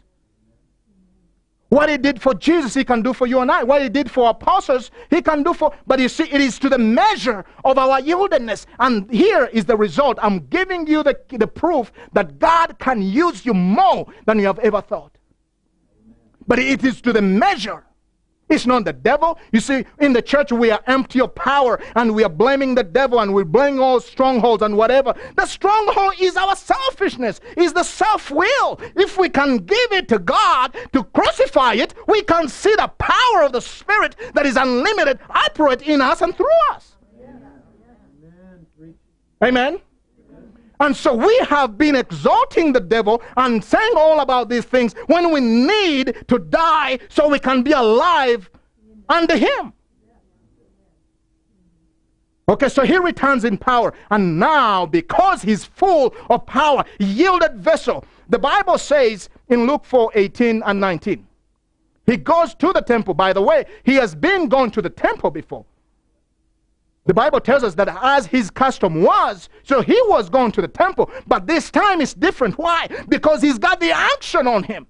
What 1.69 1.89
he 1.89 1.97
did 1.97 2.21
for 2.21 2.33
Jesus, 2.33 2.73
he 2.73 2.83
can 2.83 3.01
do 3.01 3.11
for 3.11 3.25
you 3.25 3.39
and 3.39 3.51
I. 3.51 3.63
What 3.63 3.81
he 3.81 3.89
did 3.89 4.09
for 4.09 4.29
apostles, 4.29 4.91
he 5.09 5.21
can 5.21 5.43
do 5.43 5.53
for. 5.53 5.73
But 5.87 5.99
you 5.99 6.07
see, 6.09 6.23
it 6.23 6.39
is 6.39 6.59
to 6.59 6.69
the 6.69 6.77
measure 6.77 7.43
of 7.63 7.77
our 7.77 7.99
yieldedness. 7.99 8.65
And 8.79 9.09
here 9.11 9.45
is 9.45 9.65
the 9.65 9.75
result. 9.75 10.19
I'm 10.21 10.45
giving 10.47 10.85
you 10.85 11.01
the, 11.01 11.19
the 11.29 11.47
proof 11.47 11.91
that 12.13 12.37
God 12.39 12.77
can 12.79 13.01
use 13.01 13.45
you 13.45 13.53
more 13.53 14.05
than 14.25 14.39
you 14.39 14.45
have 14.45 14.59
ever 14.59 14.81
thought. 14.81 15.17
But 16.47 16.59
it 16.59 16.83
is 16.85 17.01
to 17.01 17.11
the 17.11 17.21
measure 17.21 17.83
it's 18.47 18.67
not 18.67 18.85
the 18.85 18.93
devil. 18.93 19.39
You 19.51 19.59
see, 19.59 19.85
in 19.99 20.13
the 20.13 20.21
church, 20.21 20.51
we 20.51 20.69
are 20.69 20.81
empty 20.85 21.19
of 21.19 21.33
power 21.33 21.81
and 21.95 22.13
we 22.13 22.23
are 22.23 22.29
blaming 22.29 22.75
the 22.75 22.83
devil 22.83 23.19
and 23.19 23.33
we're 23.33 23.43
blaming 23.43 23.79
all 23.79 23.99
strongholds 23.99 24.61
and 24.61 24.77
whatever. 24.77 25.15
The 25.35 25.47
stronghold 25.47 26.13
is 26.19 26.37
our 26.37 26.55
selfishness, 26.55 27.39
is 27.57 27.73
the 27.73 27.83
self 27.83 28.29
will. 28.29 28.79
If 28.95 29.17
we 29.17 29.29
can 29.29 29.57
give 29.57 29.91
it 29.91 30.07
to 30.09 30.19
God 30.19 30.75
to 30.93 31.03
crucify 31.03 31.73
it, 31.73 31.95
we 32.07 32.21
can 32.21 32.47
see 32.47 32.73
the 32.75 32.91
power 32.99 33.43
of 33.43 33.51
the 33.51 33.61
Spirit 33.61 34.15
that 34.35 34.45
is 34.45 34.57
unlimited 34.57 35.19
operate 35.29 35.81
in 35.81 36.01
us 36.01 36.21
and 36.21 36.35
through 36.35 36.47
us. 36.71 36.95
Amen. 39.43 39.79
And 40.79 40.95
so 40.95 41.13
we 41.13 41.37
have 41.49 41.77
been 41.77 41.95
exalting 41.95 42.73
the 42.73 42.79
devil 42.79 43.21
and 43.37 43.63
saying 43.63 43.93
all 43.95 44.19
about 44.19 44.49
these 44.49 44.65
things 44.65 44.93
when 45.07 45.31
we 45.31 45.39
need 45.39 46.15
to 46.27 46.39
die 46.39 46.99
so 47.09 47.29
we 47.29 47.39
can 47.39 47.63
be 47.63 47.71
alive 47.71 48.49
under 49.09 49.37
him. 49.37 49.73
Okay, 52.47 52.69
so 52.69 52.83
he 52.83 52.97
returns 52.97 53.43
in 53.43 53.57
power. 53.57 53.93
And 54.11 54.39
now, 54.39 54.85
because 54.85 55.41
he's 55.41 55.65
full 55.65 56.13
of 56.29 56.45
power, 56.45 56.83
yielded 56.99 57.55
vessel, 57.55 58.05
the 58.29 58.37
Bible 58.37 58.77
says 58.77 59.29
in 59.49 59.65
Luke 59.65 59.83
4 59.83 60.11
18 60.13 60.61
and 60.63 60.79
19, 60.79 61.25
he 62.05 62.17
goes 62.17 62.53
to 62.55 62.71
the 62.71 62.81
temple. 62.81 63.15
By 63.15 63.33
the 63.33 63.41
way, 63.41 63.65
he 63.83 63.95
has 63.95 64.13
been 64.13 64.47
going 64.47 64.69
to 64.71 64.81
the 64.81 64.91
temple 64.91 65.31
before. 65.31 65.65
The 67.05 67.13
Bible 67.13 67.39
tells 67.39 67.63
us 67.63 67.75
that 67.75 67.87
as 68.01 68.25
his 68.25 68.49
custom 68.49 69.01
was, 69.03 69.49
so 69.63 69.81
he 69.81 69.99
was 70.07 70.27
going 70.29 70.51
to 70.53 70.61
the 70.61 70.67
temple. 70.67 71.11
But 71.27 71.45
this 71.45 71.69
time 71.69 72.01
it's 72.01 72.15
different. 72.15 72.57
Why? 72.57 72.87
Because 73.07 73.41
he's 73.41 73.59
got 73.59 73.79
the 73.79 73.91
action 73.91 74.47
on 74.47 74.63
him. 74.63 74.87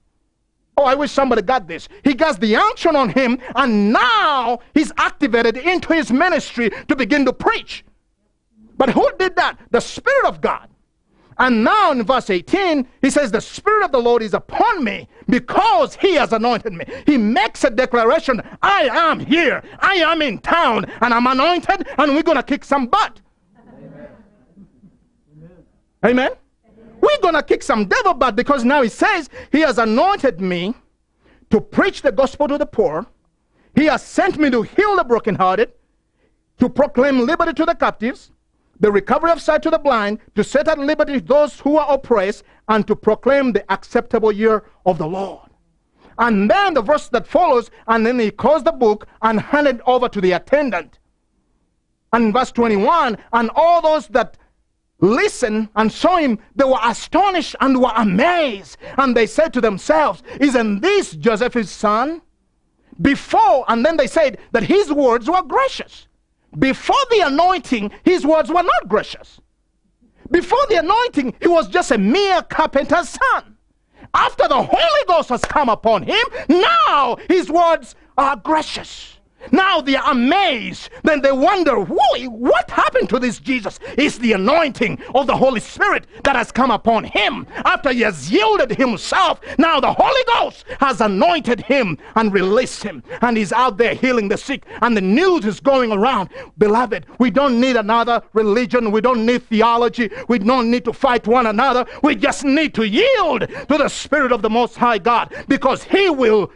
Oh, 0.78 0.84
I 0.84 0.96
wish 0.96 1.12
somebody 1.12 1.42
got 1.42 1.68
this. 1.68 1.88
He 2.04 2.14
got 2.14 2.40
the 2.40 2.56
action 2.56 2.96
on 2.96 3.10
him, 3.10 3.40
and 3.56 3.94
now 3.94 4.60
he's 4.74 4.92
activated 4.98 5.58
into 5.58 5.94
his 5.94 6.12
ministry 6.12 6.70
to 6.88 6.96
begin 6.96 7.26
to 7.26 7.34
preach. 7.34 7.86
But 8.78 8.90
who 8.90 9.10
did 9.18 9.36
that? 9.38 9.58
The 9.72 9.80
Spirit 9.80 10.26
of 10.26 10.42
God. 10.42 10.70
And 11.38 11.64
now 11.64 11.92
in 11.92 12.04
verse 12.04 12.30
18, 12.30 12.88
he 13.02 13.10
says, 13.10 13.32
The 13.32 13.42
Spirit 13.42 13.84
of 13.84 13.92
the 13.92 14.00
Lord 14.00 14.22
is 14.22 14.34
upon 14.34 14.84
me 14.84 15.10
because 15.28 15.96
he 15.96 16.14
has 16.14 16.32
anointed 16.32 16.72
me. 16.72 16.86
He 17.06 17.18
makes 17.18 17.64
a 17.64 17.70
declaration 17.70 18.42
I 18.62 18.90
am 18.92 19.20
here, 19.20 19.62
I 19.80 19.96
am 19.96 20.22
in 20.22 20.40
town, 20.40 20.86
and 21.02 21.14
I'm 21.14 21.28
anointed, 21.28 21.88
and 21.98 22.16
we're 22.16 22.24
going 22.24 22.38
to 22.38 22.44
kick 22.44 22.64
some 22.64 22.88
butt. 22.88 23.20
Amen. 23.68 24.08
Amen. 26.06 26.32
We're 27.02 27.22
going 27.22 27.34
to 27.34 27.44
kick 27.44 27.64
some 27.64 27.86
devil 27.86 28.14
butt 28.14 28.36
because 28.36 28.64
now 28.64 28.82
he 28.82 28.90
says, 28.90 29.30
He 29.52 29.60
has 29.60 29.78
anointed 29.78 30.40
me 30.40 30.74
to 31.50 31.60
preach 31.60 32.02
the 32.02 32.12
gospel 32.12 32.48
to 32.48 32.58
the 32.58 32.66
poor. 32.66 33.06
He 33.76 33.86
has 33.86 34.04
sent 34.04 34.38
me 34.38 34.50
to 34.52 34.62
heal 34.62 34.96
the 34.96 35.04
brokenhearted, 35.04 35.74
to 36.60 36.70
proclaim 36.70 37.20
liberty 37.20 37.52
to 37.54 37.66
the 37.66 37.76
captives 37.76 38.32
the 38.80 38.92
recovery 38.92 39.32
of 39.32 39.42
sight 39.42 39.64
to 39.64 39.70
the 39.70 39.80
blind, 39.80 40.20
to 40.36 40.44
set 40.44 40.68
at 40.68 40.78
liberty 40.78 41.20
those 41.20 41.60
who 41.60 41.78
are 41.78 41.94
oppressed, 41.94 42.44
and 42.68 42.86
to 42.88 42.96
proclaim 42.96 43.52
the 43.52 43.72
acceptable 43.72 44.32
year 44.32 44.64
of 44.86 44.98
the 44.98 45.08
Lord. 45.08 45.50
And 46.18 46.50
then 46.50 46.74
the 46.74 46.82
verse 46.82 47.10
that 47.10 47.28
follows, 47.28 47.70
and 47.88 48.06
then 48.06 48.20
he 48.20 48.32
closed 48.32 48.66
the 48.66 48.72
book 48.72 49.08
and 49.22 49.40
handed 49.40 49.82
over 49.86 50.08
to 50.10 50.22
the 50.22 50.32
attendant. 50.34 51.00
And 52.14 52.34
verse 52.34 52.52
21, 52.52 53.18
and 53.34 53.50
all 53.56 53.82
those 53.82 54.08
that 54.10 54.38
listened 55.00 55.70
and 55.76 55.92
saw 55.92 56.18
him, 56.18 56.40
they 56.56 56.64
were 56.64 56.80
astonished 56.82 57.56
and 57.60 57.82
were 57.82 57.92
amazed. 57.96 58.78
And 58.98 59.16
they 59.16 59.28
said 59.28 59.54
to 59.54 59.62
themselves, 59.62 60.24
Isn't 60.40 60.82
this 60.82 61.12
Joseph's 61.12 61.72
son? 61.72 62.22
Before, 63.02 63.66
and 63.68 63.86
then 63.86 63.98
they 63.98 64.08
said 64.08 64.38
that 64.54 64.64
his 64.64 64.92
words 64.94 65.30
were 65.30 65.42
gracious. 65.42 66.08
Before 66.58 66.96
the 67.12 67.22
anointing, 67.22 67.92
his 68.04 68.26
words 68.26 68.50
were 68.50 68.64
not 68.64 68.88
gracious. 68.88 69.40
Before 70.32 70.66
the 70.70 70.78
anointing, 70.78 71.36
he 71.42 71.48
was 71.48 71.68
just 71.68 71.92
a 71.92 71.98
mere 71.98 72.42
carpenter's 72.44 73.10
son. 73.10 73.58
After 74.14 74.48
the 74.48 74.62
Holy 74.62 75.06
Ghost 75.08 75.30
has 75.30 75.42
come 75.42 75.70
upon 75.70 76.04
him, 76.04 76.24
now 76.48 77.18
his 77.30 77.50
words 77.50 77.96
are 78.18 78.36
gracious. 78.38 79.15
Now 79.52 79.82
they 79.82 79.96
are 79.96 80.12
amazed. 80.12 80.90
Then 81.04 81.22
they 81.22 81.32
wonder, 81.32 81.80
what 81.80 82.70
happened 82.72 83.10
to 83.10 83.20
this 83.20 83.40
Jesus? 83.40 83.80
It's 83.98 84.18
the 84.18 84.34
anointing 84.34 85.00
of 85.14 85.28
the 85.28 85.36
Holy 85.36 85.60
Spirit 85.60 86.08
that 86.24 86.36
has 86.36 86.52
come 86.52 86.72
upon 86.72 87.04
him. 87.04 87.46
After 87.66 87.92
he 87.92 88.02
has 88.02 88.32
yielded 88.32 88.72
himself, 88.72 89.40
now 89.58 89.80
the 89.80 89.94
Holy 89.94 90.24
Ghost 90.28 90.66
has 90.80 91.02
anointed 91.02 91.62
him 91.62 91.98
and 92.16 92.34
released 92.34 92.84
him. 92.84 93.04
And 93.22 93.38
he's 93.38 93.54
out 93.54 93.78
there 93.78 93.94
healing 93.94 94.28
the 94.28 94.38
sick. 94.38 94.66
And 94.82 94.96
the 94.96 95.02
news 95.02 95.46
is 95.46 95.60
going 95.60 95.92
around. 95.92 96.30
Beloved, 96.58 97.06
we 97.20 97.32
don't 97.32 97.60
need 97.60 97.76
another 97.76 98.22
religion. 98.34 98.92
We 98.92 99.02
don't 99.02 99.26
need 99.26 99.44
theology. 99.44 100.10
We 100.28 100.40
don't 100.40 100.72
need 100.72 100.86
to 100.86 100.94
fight 100.94 101.28
one 101.28 101.48
another. 101.48 101.86
We 102.04 102.16
just 102.16 102.44
need 102.44 102.74
to 102.76 102.88
yield 102.88 103.42
to 103.42 103.78
the 103.78 103.90
Spirit 103.90 104.32
of 104.32 104.42
the 104.42 104.50
Most 104.50 104.76
High 104.76 104.98
God 104.98 105.34
because 105.48 105.84
he 105.84 106.10
will 106.10 106.52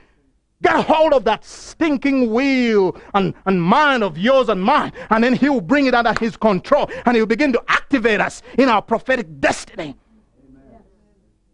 Get 0.62 0.86
hold 0.86 1.14
of 1.14 1.24
that 1.24 1.46
stinking 1.46 2.34
wheel 2.34 3.00
and, 3.14 3.34
and 3.46 3.62
mind 3.62 4.04
of 4.04 4.18
yours 4.18 4.50
and 4.50 4.62
mine, 4.62 4.92
and 5.10 5.24
then 5.24 5.34
He 5.34 5.48
will 5.50 5.62
bring 5.62 5.86
it 5.86 5.94
under 5.94 6.14
His 6.20 6.36
control, 6.36 6.90
and 7.06 7.16
He 7.16 7.22
will 7.22 7.28
begin 7.28 7.54
to 7.54 7.64
activate 7.70 8.20
us 8.20 8.42
in 8.58 8.68
our 8.68 8.82
prophetic 8.82 9.40
destiny. 9.40 9.96
Amen. 10.50 10.82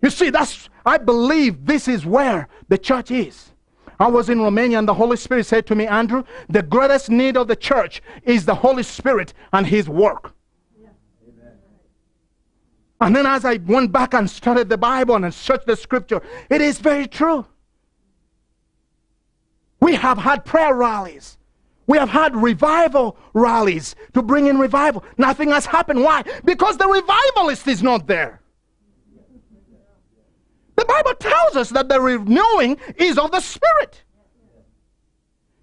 You 0.02 0.10
see, 0.10 0.32
that's 0.32 0.70
I 0.86 0.98
believe 0.98 1.66
this 1.66 1.88
is 1.88 2.06
where 2.06 2.48
the 2.68 2.78
church 2.78 3.12
is. 3.12 3.52
I 4.00 4.08
was 4.08 4.30
in 4.30 4.42
Romania, 4.42 4.80
and 4.80 4.88
the 4.88 4.94
Holy 4.94 5.18
Spirit 5.18 5.46
said 5.46 5.68
to 5.68 5.76
me, 5.76 5.86
Andrew, 5.88 6.24
the 6.50 6.64
greatest 6.64 7.10
need 7.10 7.38
of 7.38 7.48
the 7.48 7.56
church 7.56 8.02
is 8.24 8.46
the 8.46 8.56
Holy 8.56 8.84
Spirit 8.84 9.34
and 9.54 9.68
His 9.68 9.88
work. 9.88 10.34
And 13.02 13.16
then 13.16 13.26
as 13.26 13.46
I 13.46 13.58
went 13.58 13.92
back 13.92 14.14
and 14.14 14.30
studied 14.30 14.70
the 14.70 14.78
Bible 14.78 15.16
and 15.16 15.34
searched 15.34 15.68
the 15.68 15.76
scripture, 15.76 16.22
it 16.50 16.62
is 16.62 16.80
very 16.80 17.08
true. 17.08 17.46
We 19.80 19.96
have 19.96 20.18
had 20.18 20.46
prayer 20.46 20.74
rallies. 20.74 21.38
We 21.88 21.98
have 21.98 22.10
had 22.10 22.36
revival 22.36 23.18
rallies 23.34 23.96
to 24.14 24.22
bring 24.22 24.48
in 24.48 24.58
revival. 24.58 25.04
Nothing 25.18 25.52
has 25.52 25.66
happened. 25.66 26.04
Why? 26.04 26.24
Because 26.44 26.78
the 26.78 26.88
revivalist 26.88 27.68
is 27.68 27.84
not 27.84 28.08
there. 28.08 28.42
The 30.76 30.86
Bible 30.86 31.14
tells 31.16 31.56
us 31.56 31.70
that 31.70 31.88
the 31.88 32.02
renewing 32.02 32.78
is 32.98 33.18
of 33.18 33.32
the 33.32 33.40
Spirit. 33.40 34.04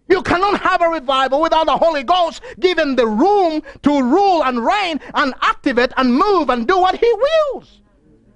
You 0.08 0.22
cannot 0.22 0.60
have 0.60 0.82
a 0.82 0.88
revival 0.88 1.40
without 1.40 1.66
the 1.66 1.76
Holy 1.76 2.02
Ghost 2.02 2.42
given 2.60 2.96
the 2.96 3.06
room 3.06 3.62
to 3.82 4.02
rule 4.02 4.44
and 4.44 4.64
reign 4.64 5.00
and 5.14 5.34
activate 5.40 5.92
and 5.96 6.14
move 6.14 6.50
and 6.50 6.66
do 6.66 6.78
what 6.78 6.96
He 6.96 7.12
wills. 7.12 7.81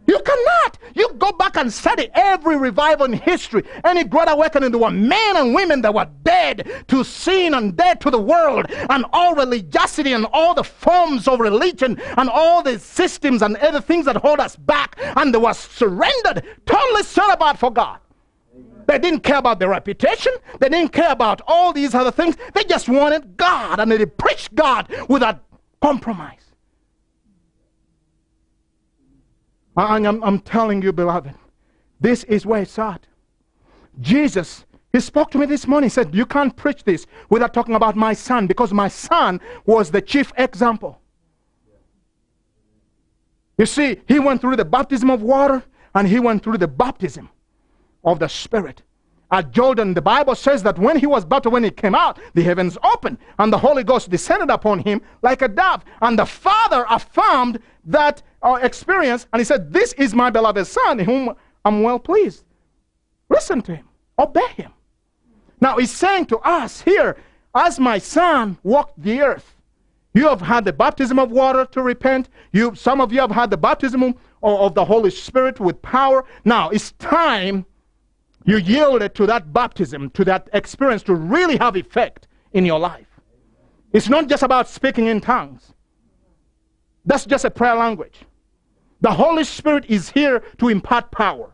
You 0.07 0.21
cannot. 0.21 0.79
You 0.95 1.13
go 1.19 1.33
back 1.33 1.57
and 1.57 1.73
study 1.73 2.09
every 2.15 2.57
revival 2.57 3.07
in 3.07 3.13
history. 3.13 3.65
Any 3.85 4.05
great 4.05 4.29
awakening, 4.29 4.71
there 4.71 4.81
were 4.81 4.91
men 4.91 5.37
and 5.37 5.55
women 5.55 5.83
that 5.83 5.93
were 5.95 6.09
dead 6.23 6.85
to 6.89 7.05
sin 7.05 7.55
and 7.55 7.77
dead 7.77 8.01
to 8.03 8.11
the 8.11 8.21
world 8.21 8.67
and 8.71 9.05
all 9.13 9.35
religiosity 9.35 10.13
and 10.13 10.27
all 10.33 10.55
the 10.55 10.65
forms 10.65 11.27
of 11.27 11.41
religion 11.41 12.01
and 12.17 12.29
all 12.29 12.63
the 12.63 12.79
systems 12.79 13.43
and 13.43 13.57
other 13.57 13.81
things 13.81 14.07
that 14.07 14.17
hold 14.17 14.41
us 14.41 14.57
back. 14.57 14.97
And 15.17 15.35
they 15.35 15.39
were 15.39 15.55
surrendered, 15.55 16.45
totally 16.67 17.03
set 17.03 17.33
apart 17.33 17.59
for 17.59 17.71
God. 17.71 17.99
They 18.87 18.99
didn't 19.01 19.21
care 19.21 19.39
about 19.39 19.59
their 19.59 19.71
reputation. 19.71 20.33
They 20.61 20.69
didn't 20.69 20.93
care 20.93 21.11
about 21.11 21.41
all 21.49 21.73
these 21.73 21.95
other 21.95 22.13
things. 22.13 22.37
They 22.55 22.63
just 22.65 22.89
wanted 22.89 23.37
God 23.37 23.81
and 23.81 23.91
they 23.91 24.07
preached 24.07 24.55
God 24.55 24.89
without 25.09 25.43
compromise. 25.83 26.46
I'm, 29.77 30.23
I'm 30.23 30.41
telling 30.41 30.83
you, 30.83 30.93
beloved, 30.93 31.35
this 32.01 32.25
is 32.25 32.47
where 32.47 32.63
it's 32.63 32.79
at. 32.79 33.07
Jesus, 34.01 34.65
he 34.93 35.01
spoke 35.01 35.31
to 35.33 35.39
me 35.39 35.47
this 35.47 35.67
morning. 35.67 35.91
Said, 35.91 36.15
You 36.15 36.27
can't 36.27 36.55
preach 36.57 36.85
this 36.85 37.07
without 37.29 37.53
talking 37.53 37.75
about 37.75 37.97
my 37.97 38.15
son 38.15 38.47
because 38.47 38.73
my 38.73 38.89
son 38.89 39.41
was 39.67 39.91
the 39.91 40.01
chief 40.01 40.33
example. 40.37 41.01
You 43.59 43.67
see, 43.67 44.01
he 44.07 44.19
went 44.19 44.41
through 44.41 44.57
the 44.57 44.65
baptism 44.65 45.11
of 45.11 45.23
water 45.23 45.63
and 45.95 46.07
he 46.07 46.21
went 46.21 46.43
through 46.43 46.59
the 46.59 46.69
baptism 46.69 47.31
of 48.05 48.19
the 48.19 48.29
Spirit. 48.29 48.83
At 49.33 49.51
Jordan, 49.51 49.95
the 49.95 50.03
Bible 50.03 50.37
says 50.37 50.63
that 50.63 50.79
when 50.79 50.99
he 50.99 51.07
was 51.07 51.25
baptized, 51.25 51.53
when 51.53 51.65
he 51.65 51.71
came 51.71 51.97
out, 51.97 52.21
the 52.35 52.43
heavens 52.43 52.79
opened 52.85 53.19
and 53.39 53.53
the 53.53 53.59
Holy 53.59 53.83
Ghost 53.83 54.09
descended 54.09 54.51
upon 54.51 54.79
him 54.79 55.01
like 55.23 55.43
a 55.43 55.49
dove. 55.49 55.85
And 56.01 56.19
the 56.19 56.27
Father 56.27 56.87
affirmed 56.89 57.59
that 57.85 58.23
uh, 58.43 58.59
experience 58.63 59.27
and 59.33 59.41
he 59.41 59.45
said, 59.45 59.73
This 59.73 59.93
is 59.95 60.15
my 60.15 60.31
beloved 60.31 60.67
Son, 60.67 61.01
in 61.01 61.07
whom 61.07 61.35
I'm 61.65 61.83
well 61.83 61.99
pleased. 61.99 62.45
Listen 63.29 63.63
to 63.63 63.75
him. 63.75 63.89
obey 64.19 64.47
him. 64.55 64.73
Now 65.61 65.79
he's 65.79 65.91
saying 65.91 66.27
to 66.27 66.39
us 66.39 66.81
here, 66.81 67.17
as 67.55 67.81
my 67.81 67.99
son 67.99 68.59
walked 68.63 69.03
the 69.03 69.23
earth, 69.23 69.57
you 70.15 70.29
have 70.29 70.41
had 70.41 70.65
the 70.65 70.73
baptism 70.73 71.19
of 71.19 71.31
water 71.31 71.67
to 71.73 71.83
repent. 71.83 72.29
You, 72.53 72.75
some 72.75 73.01
of 73.01 73.13
you 73.13 73.21
have 73.21 73.31
had 73.31 73.51
the 73.51 73.57
baptism 73.57 74.03
of, 74.03 74.15
of 74.43 74.75
the 74.75 74.85
Holy 74.85 75.11
Spirit 75.11 75.59
with 75.59 75.83
power. 75.83 76.25
Now 76.45 76.71
it's 76.71 76.93
time 76.93 77.67
you 78.47 78.59
yielded 78.59 79.15
to 79.17 79.27
that 79.27 79.53
baptism, 79.53 80.09
to 80.11 80.25
that 80.25 80.49
experience 80.53 81.03
to 81.05 81.15
really 81.15 81.57
have 81.59 81.77
effect 81.77 82.29
in 82.53 82.65
your 82.65 82.79
life. 82.79 83.07
It's 83.93 84.09
not 84.09 84.29
just 84.29 84.43
about 84.43 84.69
speaking 84.69 85.07
in 85.07 85.21
tongues. 85.21 85.73
That's 87.05 87.27
just 87.27 87.45
a 87.45 87.51
prayer 87.51 87.75
language. 87.75 88.21
The 89.01 89.11
Holy 89.13 89.45
Spirit 89.45 89.85
is 89.89 90.11
here 90.11 90.43
to 90.59 90.69
impart 90.69 91.11
power. 91.11 91.53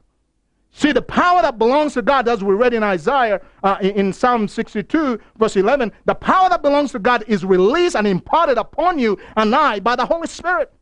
See, 0.74 0.92
the 0.92 1.02
power 1.02 1.42
that 1.42 1.58
belongs 1.58 1.94
to 1.94 2.02
God, 2.02 2.28
as 2.28 2.42
we 2.42 2.54
read 2.54 2.72
in 2.72 2.82
Isaiah, 2.82 3.42
uh, 3.62 3.76
in, 3.80 3.90
in 3.90 4.12
Psalm 4.12 4.48
62, 4.48 5.18
verse 5.38 5.56
11, 5.56 5.92
the 6.06 6.14
power 6.14 6.48
that 6.48 6.62
belongs 6.62 6.92
to 6.92 6.98
God 6.98 7.24
is 7.26 7.44
released 7.44 7.94
and 7.94 8.06
imparted 8.06 8.56
upon 8.56 8.98
you 8.98 9.18
and 9.36 9.54
I 9.54 9.80
by 9.80 9.96
the 9.96 10.06
Holy 10.06 10.28
Spirit. 10.28 10.72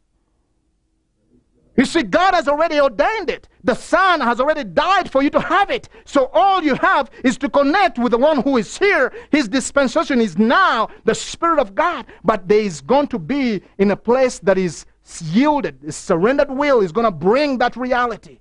You 1.77 1.85
see, 1.85 2.03
God 2.03 2.35
has 2.35 2.49
already 2.49 2.81
ordained 2.81 3.31
it. 3.31 3.49
The 3.65 3.75
Son 3.75 4.21
has 4.21 4.41
already 4.41 4.65
died 4.65 5.11
for 5.11 5.23
you 5.23 5.31
to 5.31 5.41
have 5.41 5.71
it. 5.71 5.89
So 6.05 6.27
all 6.33 6.63
you 6.63 6.75
have 6.77 7.11
is 7.25 7.39
to 7.39 7.49
connect 7.49 7.99
with 7.99 8.13
the 8.13 8.19
one 8.19 8.43
who 8.43 8.57
is 8.57 8.77
here. 8.77 9.13
His 9.31 9.49
dispensation 9.49 10.21
is 10.21 10.37
now 10.37 10.89
the 11.05 11.15
Spirit 11.15 11.59
of 11.59 11.75
God. 11.75 12.07
But 12.25 12.49
there 12.49 12.61
is 12.61 12.81
going 12.81 13.07
to 13.09 13.19
be 13.19 13.63
in 13.79 13.91
a 13.93 13.97
place 13.97 14.41
that 14.41 14.59
is 14.59 14.85
yielded, 15.23 15.81
the 15.83 15.93
surrendered 15.93 16.51
will 16.51 16.81
is 16.81 16.93
going 16.93 17.05
to 17.05 17.11
bring 17.11 17.59
that 17.59 17.77
reality 17.77 18.39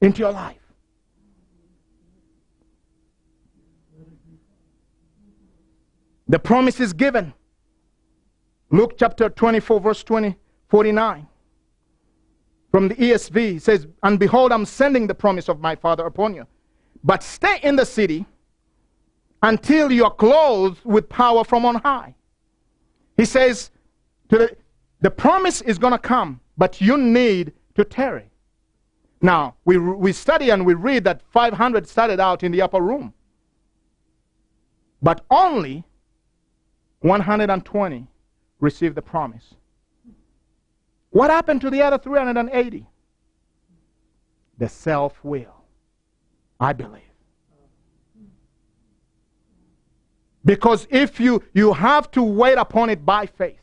into 0.00 0.20
your 0.20 0.32
life. 0.32 0.56
The 6.28 6.38
promise 6.38 6.80
is 6.80 6.92
given. 6.92 7.32
Luke 8.70 8.94
chapter 8.96 9.28
24, 9.28 9.80
verse 9.80 10.04
20, 10.04 10.36
49 10.68 11.26
from 12.80 12.88
the 12.88 12.94
ESV 12.94 13.60
says, 13.60 13.86
And 14.02 14.18
behold, 14.18 14.52
I'm 14.52 14.64
sending 14.64 15.06
the 15.06 15.14
promise 15.14 15.50
of 15.50 15.60
my 15.60 15.76
Father 15.76 16.06
upon 16.06 16.34
you. 16.34 16.46
But 17.04 17.22
stay 17.22 17.60
in 17.62 17.76
the 17.76 17.84
city 17.84 18.24
until 19.42 19.92
you 19.92 20.06
are 20.06 20.10
clothed 20.10 20.82
with 20.82 21.06
power 21.10 21.44
from 21.44 21.66
on 21.66 21.74
high. 21.74 22.14
He 23.18 23.26
says, 23.26 23.70
the, 24.30 24.56
the 25.02 25.10
promise 25.10 25.60
is 25.60 25.76
going 25.76 25.92
to 25.92 25.98
come, 25.98 26.40
but 26.56 26.80
you 26.80 26.96
need 26.96 27.52
to 27.74 27.84
tarry. 27.84 28.30
Now, 29.20 29.56
we, 29.66 29.76
we 29.76 30.10
study 30.14 30.48
and 30.48 30.64
we 30.64 30.72
read 30.72 31.04
that 31.04 31.20
500 31.34 31.86
started 31.86 32.18
out 32.18 32.42
in 32.42 32.50
the 32.50 32.62
upper 32.62 32.80
room, 32.80 33.12
but 35.02 35.22
only 35.30 35.84
120 37.00 38.06
received 38.58 38.94
the 38.94 39.02
promise. 39.02 39.54
What 41.10 41.30
happened 41.30 41.60
to 41.62 41.70
the 41.70 41.82
other 41.82 41.98
380? 41.98 42.86
The 44.58 44.68
self 44.68 45.18
will, 45.24 45.54
I 46.58 46.72
believe. 46.72 47.02
Because 50.44 50.86
if 50.90 51.20
you, 51.20 51.42
you 51.52 51.72
have 51.72 52.10
to 52.12 52.22
wait 52.22 52.58
upon 52.58 52.90
it 52.90 53.04
by 53.04 53.26
faith, 53.26 53.56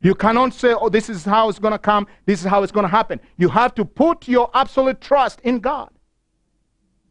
you 0.00 0.14
cannot 0.14 0.54
say, 0.54 0.72
oh, 0.72 0.88
this 0.88 1.08
is 1.08 1.24
how 1.24 1.48
it's 1.48 1.58
going 1.58 1.72
to 1.72 1.78
come, 1.78 2.06
this 2.24 2.40
is 2.40 2.46
how 2.46 2.62
it's 2.62 2.72
going 2.72 2.84
to 2.84 2.90
happen. 2.90 3.20
You 3.36 3.48
have 3.48 3.74
to 3.74 3.84
put 3.84 4.28
your 4.28 4.50
absolute 4.54 5.00
trust 5.00 5.40
in 5.40 5.58
God. 5.58 5.90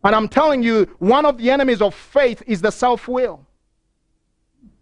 And 0.04 0.16
I'm 0.16 0.30
telling 0.30 0.64
you, 0.64 0.86
one 1.00 1.26
of 1.26 1.38
the 1.38 1.52
enemies 1.52 1.82
of 1.82 1.94
faith 1.94 2.42
is 2.48 2.62
the 2.62 2.72
self 2.72 3.08
will. 3.08 3.47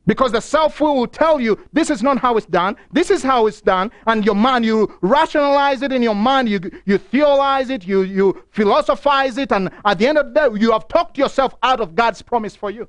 Because 0.07 0.31
the 0.31 0.39
self 0.39 0.79
will 0.79 0.95
will 0.95 1.07
tell 1.07 1.39
you 1.39 1.59
this 1.73 1.89
is 1.89 2.03
not 2.03 2.19
how 2.19 2.37
it's 2.37 2.45
done, 2.45 2.75
this 2.91 3.09
is 3.09 3.23
how 3.23 3.47
it's 3.47 3.61
done, 3.61 3.91
and 4.05 4.23
your 4.23 4.35
mind, 4.35 4.63
you 4.63 4.95
rationalize 5.01 5.81
it 5.81 5.91
in 5.91 6.03
your 6.03 6.15
mind, 6.15 6.47
you, 6.47 6.59
you 6.85 6.97
theorize 6.97 7.69
it, 7.71 7.87
you, 7.87 8.01
you 8.01 8.43
philosophize 8.51 9.37
it, 9.37 9.51
and 9.51 9.71
at 9.83 9.97
the 9.97 10.07
end 10.07 10.17
of 10.17 10.33
the 10.33 10.49
day, 10.49 10.59
you 10.59 10.71
have 10.71 10.87
talked 10.87 11.17
yourself 11.17 11.55
out 11.63 11.79
of 11.79 11.95
God's 11.95 12.21
promise 12.21 12.55
for 12.55 12.69
you. 12.69 12.87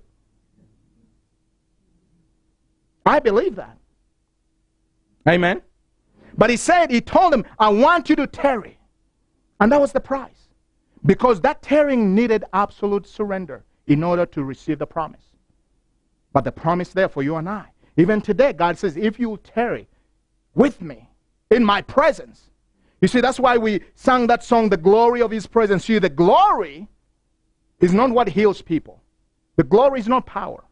I 3.07 3.21
believe 3.21 3.55
that. 3.55 3.79
Amen. 5.29 5.63
But 6.37 6.51
he 6.51 6.57
said, 6.57 6.91
he 6.91 7.01
told 7.01 7.33
them, 7.33 7.45
I 7.59 7.69
want 7.69 8.11
you 8.11 8.17
to 8.17 8.27
tarry. 8.27 8.79
And 9.61 9.73
that 9.73 9.81
was 9.81 9.93
the 9.93 10.01
price. 10.01 10.49
Because 11.07 11.41
that 11.43 11.63
tarrying 11.63 12.15
needed 12.15 12.45
absolute 12.53 13.07
surrender 13.07 13.65
in 13.87 14.03
order 14.03 14.27
to 14.27 14.45
receive 14.45 14.79
the 14.79 14.87
promise. 14.87 15.23
But 16.37 16.45
the 16.45 16.53
promise 16.53 16.91
there 16.91 17.09
for 17.09 17.23
you 17.23 17.37
and 17.37 17.49
I. 17.49 17.65
Even 17.97 18.21
today, 18.21 18.53
God 18.53 18.77
says, 18.77 18.99
if 18.99 19.19
you 19.19 19.41
tarry 19.43 19.89
with 20.55 20.83
me 20.83 21.09
in 21.51 21.65
my 21.65 21.81
presence. 21.81 22.51
You 23.01 23.09
see, 23.09 23.23
that's 23.23 23.41
why 23.41 23.57
we 23.57 23.81
sang 23.95 24.27
that 24.27 24.45
song, 24.45 24.69
The 24.69 24.77
Glory 24.77 25.23
of 25.23 25.31
His 25.31 25.47
Presence. 25.47 25.87
See, 25.87 25.99
the 25.99 26.11
glory 26.11 26.89
is 27.81 27.95
not 27.95 28.11
what 28.11 28.29
heals 28.29 28.61
people, 28.61 29.01
the 29.57 29.65
glory 29.65 29.99
is 29.99 30.09
not 30.09 30.27
power. 30.27 30.63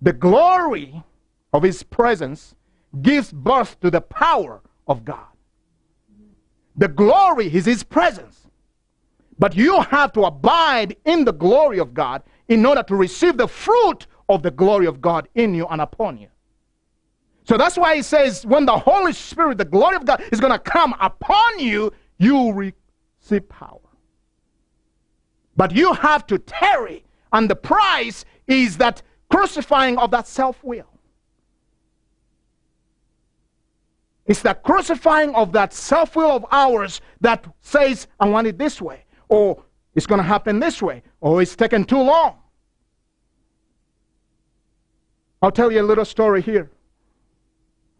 The 0.00 0.14
glory 0.14 1.02
of 1.52 1.62
His 1.62 1.82
presence 1.82 2.54
gives 3.02 3.30
birth 3.30 3.78
to 3.80 3.90
the 3.90 4.00
power 4.00 4.62
of 4.86 5.04
God. 5.04 5.28
The 6.74 6.88
glory 6.88 7.54
is 7.54 7.66
His 7.66 7.82
presence. 7.82 8.46
But 9.38 9.54
you 9.54 9.82
have 9.82 10.14
to 10.14 10.22
abide 10.24 10.96
in 11.04 11.26
the 11.26 11.34
glory 11.34 11.78
of 11.80 11.92
God 11.92 12.22
in 12.48 12.64
order 12.64 12.82
to 12.84 12.96
receive 12.96 13.36
the 13.36 13.46
fruit 13.46 14.06
of 14.28 14.42
the 14.42 14.50
glory 14.50 14.86
of 14.86 15.00
God 15.00 15.28
in 15.34 15.54
you 15.54 15.66
and 15.66 15.80
upon 15.80 16.18
you. 16.18 16.28
So 17.44 17.56
that's 17.56 17.78
why 17.78 17.96
he 17.96 18.02
says, 18.02 18.44
when 18.44 18.66
the 18.66 18.78
Holy 18.78 19.12
Spirit, 19.12 19.56
the 19.56 19.64
glory 19.64 19.96
of 19.96 20.04
God, 20.04 20.22
is 20.30 20.38
going 20.38 20.52
to 20.52 20.58
come 20.58 20.94
upon 21.00 21.58
you, 21.58 21.92
you 22.18 22.52
receive 22.52 23.48
power. 23.48 23.80
But 25.56 25.74
you 25.74 25.94
have 25.94 26.26
to 26.26 26.38
tarry, 26.38 27.04
and 27.32 27.48
the 27.48 27.56
price 27.56 28.24
is 28.46 28.76
that 28.76 29.02
crucifying 29.30 29.96
of 29.96 30.10
that 30.10 30.28
self 30.28 30.62
will. 30.62 30.86
It's 34.26 34.42
the 34.42 34.52
crucifying 34.52 35.34
of 35.34 35.52
that 35.52 35.72
self 35.72 36.16
will 36.16 36.30
of 36.30 36.44
ours 36.52 37.00
that 37.22 37.46
says, 37.62 38.08
I 38.20 38.28
want 38.28 38.46
it 38.46 38.58
this 38.58 38.80
way, 38.80 39.04
or 39.30 39.64
it's 39.94 40.06
going 40.06 40.20
to 40.20 40.26
happen 40.26 40.60
this 40.60 40.82
way, 40.82 41.02
or 41.22 41.40
it's 41.40 41.56
taken 41.56 41.84
too 41.84 42.02
long. 42.02 42.36
I'll 45.40 45.52
tell 45.52 45.70
you 45.70 45.80
a 45.80 45.82
little 45.82 46.04
story 46.04 46.42
here. 46.42 46.70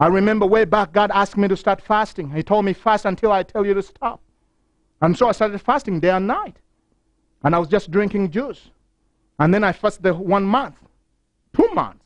I 0.01 0.07
remember 0.07 0.47
way 0.47 0.65
back, 0.65 0.93
God 0.93 1.11
asked 1.13 1.37
me 1.37 1.49
to 1.49 1.57
start 1.57 1.81
fasting. 1.81 2.31
He 2.31 2.43
told 2.43 2.65
me, 2.65 2.73
fast 2.73 3.05
until 3.05 3.33
I 3.33 3.43
tell 3.43 3.67
you 3.67 3.75
to 3.75 3.83
stop. 3.83 4.21
And 5.01 5.17
so 5.17 5.29
I 5.29 5.33
started 5.33 5.61
fasting 5.61 6.01
day 6.01 6.11
and 6.11 6.27
night. 6.27 6.57
And 7.43 7.55
I 7.55 7.59
was 7.59 7.69
just 7.69 7.91
drinking 7.91 8.31
juice. 8.31 8.71
And 9.39 9.53
then 9.55 9.63
I 9.63 9.73
fasted 9.73 10.17
one 10.17 10.45
month, 10.45 10.77
two 11.57 11.69
months, 11.73 12.05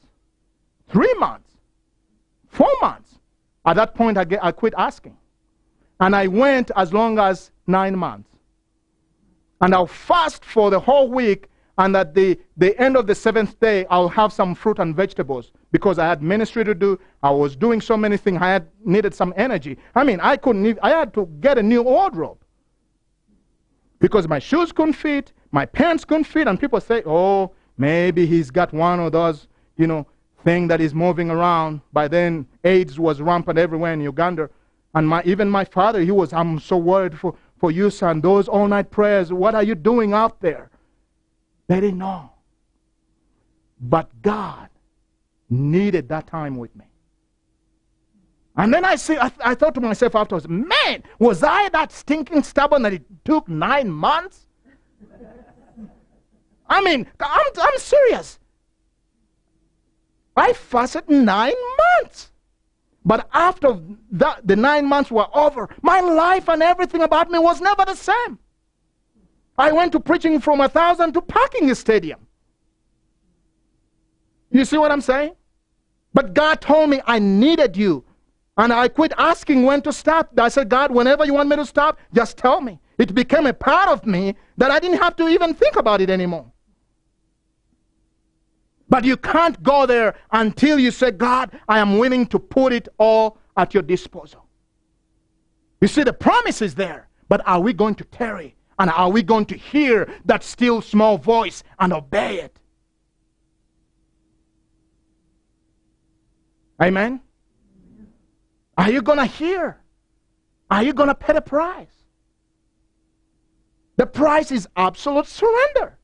three 0.89 1.13
months, 1.15 1.49
four 2.49 2.73
months. 2.81 3.19
At 3.65 3.77
that 3.77 3.95
point, 3.95 4.19
I, 4.19 4.25
get, 4.25 4.45
I 4.45 4.53
quit 4.53 4.75
asking. 4.77 5.17
And 6.01 6.15
I 6.17 6.27
went 6.27 6.71
as 6.77 6.93
long 6.93 7.19
as 7.19 7.51
nine 7.67 7.97
months. 7.97 8.29
And 9.61 9.75
I'll 9.75 9.87
fast 9.87 10.45
for 10.45 10.71
the 10.71 10.81
whole 10.81 11.09
week 11.09 11.49
and 11.83 11.97
at 11.97 12.15
the, 12.15 12.39
the 12.57 12.81
end 12.81 12.97
of 12.97 13.09
the 13.09 13.15
seventh 13.15 13.59
day, 13.59 13.87
I'll 13.91 14.09
have 14.09 14.33
some 14.33 14.55
fruit 14.55 14.79
and 14.79 14.95
vegetables 14.95 15.51
because 15.73 15.99
I 15.99 16.07
had 16.07 16.23
ministry 16.23 16.65
to 16.65 16.75
do. 16.77 16.97
I 17.25 17.31
was 17.31 17.57
doing 17.57 17.81
so 17.81 17.97
many 17.97 18.17
things. 18.17 18.39
I 18.41 18.51
had 18.51 18.69
needed 18.85 19.13
some 19.15 19.35
energy. 19.37 19.77
I 19.97 20.05
mean, 20.05 20.21
I 20.21 20.37
couldn't. 20.37 20.79
I 20.81 20.91
had 20.91 21.13
to 21.15 21.27
get 21.41 21.59
a 21.59 21.63
new 21.63 21.83
wardrobe 21.83 22.39
because 23.99 24.29
my 24.29 24.39
shoes 24.39 24.71
couldn't 24.71 24.93
fit, 24.93 25.33
my 25.51 25.67
pants 25.67 26.05
couldn't 26.05 26.25
fit, 26.25 26.47
and 26.47 26.61
people 26.61 26.81
say, 26.81 27.03
"Oh, 27.05 27.51
maybe 27.79 28.27
he's 28.27 28.51
got 28.53 28.73
one 28.73 29.01
of 29.01 29.11
those, 29.11 29.49
you 29.77 29.89
know, 29.89 30.07
thing 30.45 30.69
that 30.69 30.81
is 30.81 30.95
moving 30.95 31.31
around." 31.33 31.81
By 31.93 32.07
then, 32.07 32.47
AIDS 32.63 33.01
was 33.01 33.21
rampant 33.21 33.59
everywhere 33.59 33.93
in 33.93 34.01
Uganda, 34.01 34.51
and 34.95 35.09
my 35.09 35.21
even 35.25 35.51
my 35.51 35.65
father, 35.65 36.01
he 36.01 36.13
was. 36.13 36.33
I'm 36.33 36.61
so 36.61 36.77
worried 36.77 37.19
for 37.19 37.35
for 37.59 37.73
you, 37.73 37.91
son. 37.91 38.21
Those 38.21 38.47
all-night 38.47 38.93
prayers. 38.93 39.33
What 39.33 39.57
are 39.57 39.65
you 39.65 39.75
doing 39.75 40.13
out 40.13 40.41
there? 40.41 40.72
They 41.69 41.81
didn't 41.81 41.99
know. 41.99 42.31
But 43.81 44.11
God 44.23 44.69
needed 45.51 46.09
that 46.09 46.27
time 46.27 46.57
with 46.57 46.75
me. 46.77 46.85
And 48.57 48.73
then 48.73 48.85
I 48.85 48.97
see, 48.97 49.17
I, 49.17 49.33
I 49.45 49.55
thought 49.55 49.75
to 49.75 49.81
myself 49.81 50.15
afterwards, 50.15 50.47
man, 50.49 51.03
was 51.19 51.43
I 51.43 51.69
that 51.71 51.91
stinking 51.91 52.43
stubborn 52.43 52.83
that 52.83 52.93
it 52.93 53.05
took 53.25 53.49
nine 53.49 53.91
months? 53.91 54.47
I 56.69 56.83
mean, 56.83 57.07
I'm, 57.21 57.47
I'm 57.61 57.79
serious. 57.79 58.39
I 60.37 60.53
fasted 60.53 61.09
nine 61.09 61.55
months. 62.01 62.31
But 63.05 63.29
after 63.33 63.81
that, 64.13 64.47
the 64.47 64.57
nine 64.57 64.87
months 64.87 65.11
were 65.11 65.27
over, 65.35 65.69
my 65.83 66.01
life 66.01 66.49
and 66.49 66.63
everything 66.63 67.03
about 67.03 67.31
me 67.31 67.39
was 67.39 67.61
never 67.61 67.85
the 67.85 67.95
same. 67.95 68.39
I 69.59 69.73
went 69.73 69.93
to 69.93 70.01
preaching 70.01 70.41
from 70.41 70.61
a 70.61 70.69
thousand 70.69 71.13
to 71.15 71.21
parking 71.21 71.71
a 71.71 71.75
stadium. 71.75 72.27
You 74.51 74.65
see 74.65 74.79
what 74.79 74.91
I'm 74.91 75.01
saying? 75.01 75.35
But 76.15 76.35
God 76.35 76.61
told 76.61 76.91
me 76.91 77.01
I 77.07 77.19
needed 77.19 77.77
you. 77.77 78.05
And 78.57 78.73
I 78.73 78.89
quit 78.89 79.13
asking 79.17 79.65
when 79.65 79.81
to 79.83 79.93
stop. 79.93 80.39
I 80.39 80.49
said, 80.49 80.69
God, 80.69 80.91
whenever 80.91 81.25
you 81.25 81.33
want 81.33 81.49
me 81.49 81.57
to 81.57 81.65
stop, 81.65 81.99
just 82.13 82.37
tell 82.37 82.61
me. 82.61 82.79
It 82.99 83.15
became 83.15 83.47
a 83.47 83.55
part 83.55 83.89
of 83.89 84.05
me 84.05 84.37
that 84.59 84.71
I 84.71 84.79
didn't 84.79 84.99
have 84.99 85.17
to 85.17 85.29
even 85.29 85.55
think 85.55 85.77
about 85.77 86.03
it 86.03 86.11
anymore. 86.11 86.53
But 88.91 89.05
you 89.05 89.17
can't 89.17 89.63
go 89.63 89.87
there 89.87 90.15
until 90.33 90.79
you 90.79 90.91
say, 90.91 91.13
God, 91.13 91.59
I 91.67 91.79
am 91.79 91.97
willing 91.97 92.27
to 92.27 92.39
put 92.39 92.75
it 92.75 92.89
all 92.99 93.39
at 93.57 93.73
your 93.73 93.83
disposal. 93.83 94.45
You 95.81 95.89
see, 95.89 96.03
the 96.03 96.13
promise 96.13 96.61
is 96.61 96.75
there, 96.75 97.09
but 97.29 97.41
are 97.47 97.59
we 97.59 97.73
going 97.73 97.95
to 97.97 98.05
tarry? 98.05 98.55
And 98.83 98.91
are 98.91 99.11
we 99.11 99.23
going 99.23 99.47
to 99.47 99.57
hear 99.57 100.13
that 100.25 100.43
still 100.43 100.83
small 100.83 101.17
voice 101.17 101.63
and 101.79 101.93
obey 101.93 102.41
it? 102.41 102.59
Amen? 106.83 107.21
Are 108.77 108.91
you 108.91 109.01
going 109.01 109.19
to 109.19 109.25
hear? 109.25 109.79
Are 110.69 110.83
you 110.83 110.93
going 110.95 111.11
to 111.11 111.15
pay 111.15 111.33
the 111.33 111.41
price? 111.41 111.95
The 113.99 114.07
price 114.07 114.51
is 114.51 114.67
absolute 114.75 115.29
surrender. 115.29 115.97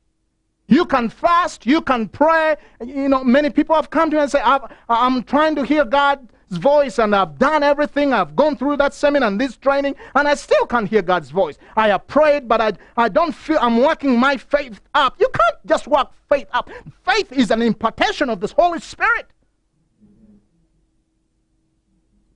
You 0.69 0.85
can 0.87 1.09
fast, 1.09 1.67
you 1.67 1.81
can 1.81 2.07
pray. 2.09 2.55
You 2.81 3.09
know, 3.09 3.25
many 3.25 3.51
people 3.51 3.75
have 3.75 3.91
come 3.91 4.09
to 4.11 4.17
me 4.19 4.23
and 4.23 4.31
say, 4.31 4.41
I'm 4.89 5.25
trying 5.25 5.57
to 5.57 5.65
hear 5.65 5.85
God's 5.85 6.31
voice 6.57 6.99
and 6.99 7.15
I've 7.15 7.39
done 7.39 7.63
everything. 7.63 8.13
I've 8.13 8.35
gone 8.35 8.57
through 8.57 8.79
that 8.79 8.95
seminar 8.95 9.29
and 9.29 9.41
this 9.41 9.57
training 9.57 9.95
and 10.15 10.27
I 10.27 10.35
still 10.35 10.67
can't 10.67 10.89
hear 10.89 11.03
God's 11.03 11.31
voice. 11.31 11.59
I 11.77 11.89
have 11.89 12.07
prayed, 12.07 12.49
but 12.49 12.61
I, 12.61 12.73
I 12.97 13.09
don't 13.09 13.33
feel 13.33 13.59
I'm 13.61 13.79
working 13.79 14.19
my 14.19 14.37
faith 14.37 14.81
up. 14.95 15.17
You 15.21 15.29
can't 15.29 15.67
just 15.67 15.87
work 15.87 16.11
faith 16.29 16.49
up. 16.53 16.71
Faith 17.05 17.33
is 17.33 17.51
an 17.51 17.63
impartation 17.63 18.31
of 18.31 18.41
the 18.41 18.53
Holy 18.57 18.81
Spirit 18.81 19.27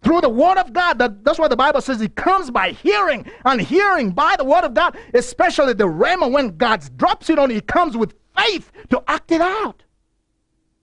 through 0.02 0.20
the 0.20 0.28
Word 0.28 0.58
of 0.58 0.72
God. 0.72 0.98
That, 0.98 1.24
that's 1.24 1.38
why 1.38 1.48
the 1.48 1.56
Bible 1.56 1.80
says 1.80 2.00
it 2.00 2.14
comes 2.14 2.50
by 2.50 2.72
hearing, 2.72 3.30
and 3.44 3.60
hearing 3.60 4.10
by 4.10 4.36
the 4.36 4.44
Word 4.44 4.64
of 4.64 4.74
God, 4.74 4.96
especially 5.14 5.72
the 5.72 5.84
Rhema, 5.84 6.30
when 6.30 6.56
God 6.56 6.84
drops 6.96 7.30
it 7.30 7.38
on 7.38 7.50
you, 7.50 7.56
it 7.56 7.66
comes 7.66 7.96
with 7.96 8.14
faith 8.36 8.70
to 8.90 9.02
act 9.08 9.30
it 9.32 9.40
out. 9.40 9.82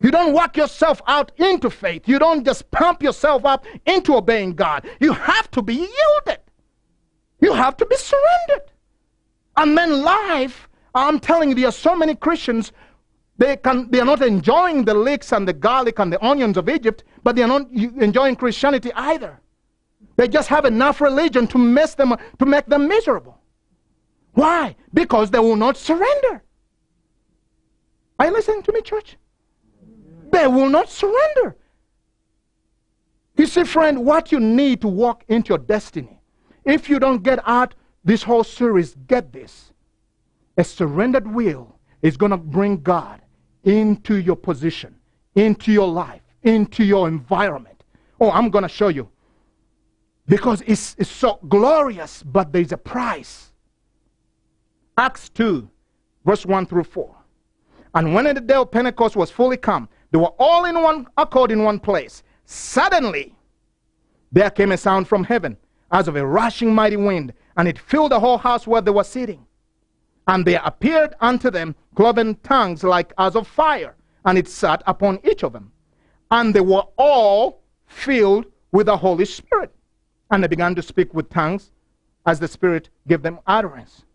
You 0.02 0.12
don't 0.12 0.34
work 0.34 0.56
yourself 0.56 1.02
out 1.08 1.32
into 1.38 1.70
faith. 1.70 2.08
You 2.08 2.20
don't 2.20 2.46
just 2.46 2.72
pump 2.72 3.04
yourself 3.04 3.46
up 3.46 3.66
into 3.86 4.16
obeying 4.16 4.56
God. 4.56 4.90
You 5.00 5.12
have 5.14 5.52
to 5.52 5.62
be 5.62 5.74
yielded. 5.76 6.40
You 7.42 7.54
have 7.54 7.76
to 7.78 7.86
be 7.86 7.96
surrendered. 7.96 8.72
And 9.58 9.78
then 9.78 10.04
life, 10.04 10.70
I'm 10.96 11.20
telling 11.20 11.50
you, 11.50 11.56
there 11.56 11.68
are 11.68 11.72
so 11.72 11.96
many 11.96 12.16
Christians 12.16 12.72
they, 13.38 13.56
can, 13.56 13.90
they 13.90 14.02
are 14.02 14.06
not 14.06 14.22
enjoying 14.22 14.84
the 14.84 14.94
leeks 14.94 15.32
and 15.32 15.48
the 15.48 15.54
garlic 15.54 16.00
and 16.00 16.12
the 16.12 16.24
onions 16.24 16.58
of 16.58 16.68
Egypt, 16.68 17.06
but 17.24 17.38
they 17.38 17.44
are 17.44 17.48
not 17.48 17.70
enjoying 17.72 18.36
Christianity 18.36 18.92
either. 18.94 19.40
They 20.18 20.28
just 20.28 20.50
have 20.50 20.66
enough 20.66 21.00
religion 21.00 21.48
to 21.48 21.58
mess 21.58 21.96
them, 21.96 22.14
to 22.40 22.46
make 22.46 22.66
them 22.66 22.90
miserable. 22.90 23.38
Why? 24.34 24.76
Because 24.94 25.32
they 25.32 25.40
will 25.40 25.56
not 25.56 25.78
surrender. 25.78 26.44
Are 28.20 28.26
you 28.26 28.34
listening 28.34 28.64
to 28.64 28.74
me, 28.74 28.82
church? 28.82 29.18
They 30.32 30.48
will 30.48 30.70
not 30.70 30.90
surrender. 30.90 31.58
You 33.38 33.46
see, 33.46 33.64
friend, 33.64 34.06
what 34.06 34.32
you 34.32 34.40
need 34.40 34.82
to 34.82 34.88
walk 34.88 35.24
into 35.28 35.50
your 35.50 35.60
destiny, 35.60 36.20
if 36.66 36.90
you 36.90 37.00
don't 37.00 37.24
get 37.24 37.40
out 37.48 37.74
this 38.04 38.22
whole 38.24 38.44
series, 38.44 38.96
get 39.08 39.32
this. 39.32 39.72
A 40.58 40.64
surrendered 40.64 41.26
will 41.26 41.80
is 42.02 42.18
going 42.18 42.32
to 42.32 42.38
bring 42.38 42.82
God 42.82 43.22
into 43.64 44.16
your 44.16 44.36
position, 44.36 44.96
into 45.36 45.72
your 45.72 45.88
life, 45.88 46.22
into 46.44 46.84
your 46.84 47.08
environment. 47.08 47.84
Oh, 48.20 48.32
I'm 48.32 48.50
going 48.50 48.64
to 48.64 48.70
show 48.70 48.90
you. 48.90 49.10
Because 50.28 50.62
it's, 50.68 50.96
it's 51.00 51.10
so 51.10 51.40
glorious, 51.48 52.22
but 52.24 52.52
there's 52.52 52.72
a 52.72 52.78
price. 52.78 53.52
Acts 54.98 55.30
2, 55.30 55.70
verse 56.26 56.46
1 56.46 56.66
through 56.66 56.84
4. 56.84 57.16
And 57.96 58.14
when 58.14 58.26
the 58.26 58.34
day 58.36 58.54
of 58.54 58.70
Pentecost 58.70 59.16
was 59.16 59.32
fully 59.32 59.58
come, 59.58 59.90
they 60.12 60.18
were 60.18 60.34
all 60.40 60.66
in 60.66 60.82
one 60.82 61.08
accord 61.18 61.52
in 61.52 61.64
one 61.64 61.80
place. 61.80 62.24
Suddenly, 62.46 63.36
there 64.32 64.50
came 64.50 64.72
a 64.72 64.78
sound 64.78 65.08
from 65.08 65.24
heaven, 65.24 65.58
as 65.92 66.08
of 66.08 66.16
a 66.16 66.26
rushing 66.26 66.74
mighty 66.74 66.98
wind, 66.98 67.34
and 67.58 67.68
it 67.68 67.78
filled 67.78 68.12
the 68.12 68.20
whole 68.20 68.38
house 68.38 68.68
where 68.68 68.82
they 68.82 68.92
were 68.92 69.04
sitting. 69.04 69.46
And 70.28 70.46
there 70.46 70.62
appeared 70.64 71.16
unto 71.20 71.50
them 71.50 71.76
cloven 71.96 72.36
tongues 72.44 72.84
like 72.84 73.14
as 73.18 73.36
of 73.36 73.48
fire, 73.48 73.96
and 74.26 74.38
it 74.38 74.48
sat 74.48 74.84
upon 74.86 75.20
each 75.24 75.44
of 75.44 75.54
them. 75.54 75.72
And 76.32 76.54
they 76.54 76.62
were 76.62 76.84
all 76.98 77.64
filled 77.88 78.46
with 78.72 78.86
the 78.86 78.98
Holy 78.98 79.26
Spirit. 79.26 79.74
And 80.32 80.44
they 80.44 80.48
began 80.48 80.76
to 80.76 80.82
speak 80.84 81.14
with 81.14 81.30
tongues 81.30 81.72
as 82.26 82.40
the 82.40 82.48
Spirit 82.48 82.90
gave 83.08 83.24
them 83.24 83.40
utterance. 83.48 84.06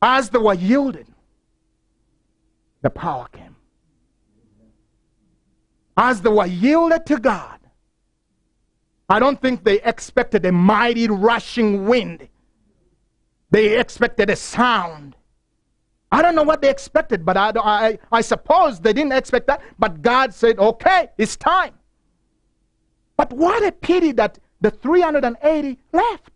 As 0.00 0.30
they 0.30 0.38
were 0.38 0.54
yielded, 0.54 1.06
the 2.82 2.90
power 2.90 3.28
came. 3.32 3.56
As 5.96 6.20
they 6.20 6.30
were 6.30 6.46
yielded 6.46 7.06
to 7.06 7.18
God, 7.18 7.58
I 9.08 9.18
don't 9.18 9.40
think 9.40 9.64
they 9.64 9.80
expected 9.82 10.44
a 10.46 10.52
mighty 10.52 11.08
rushing 11.08 11.86
wind. 11.86 12.28
They 13.50 13.78
expected 13.78 14.30
a 14.30 14.36
sound. 14.36 15.16
I 16.10 16.22
don't 16.22 16.34
know 16.34 16.42
what 16.42 16.62
they 16.62 16.70
expected, 16.70 17.24
but 17.24 17.36
I, 17.36 17.52
I, 17.56 17.98
I 18.10 18.20
suppose 18.20 18.80
they 18.80 18.92
didn't 18.92 19.12
expect 19.12 19.46
that. 19.46 19.62
But 19.78 20.02
God 20.02 20.34
said, 20.34 20.58
okay, 20.58 21.08
it's 21.18 21.36
time. 21.36 21.74
But 23.16 23.32
what 23.32 23.64
a 23.64 23.72
pity 23.72 24.12
that 24.12 24.38
the 24.60 24.70
380 24.70 25.78
left. 25.92 26.30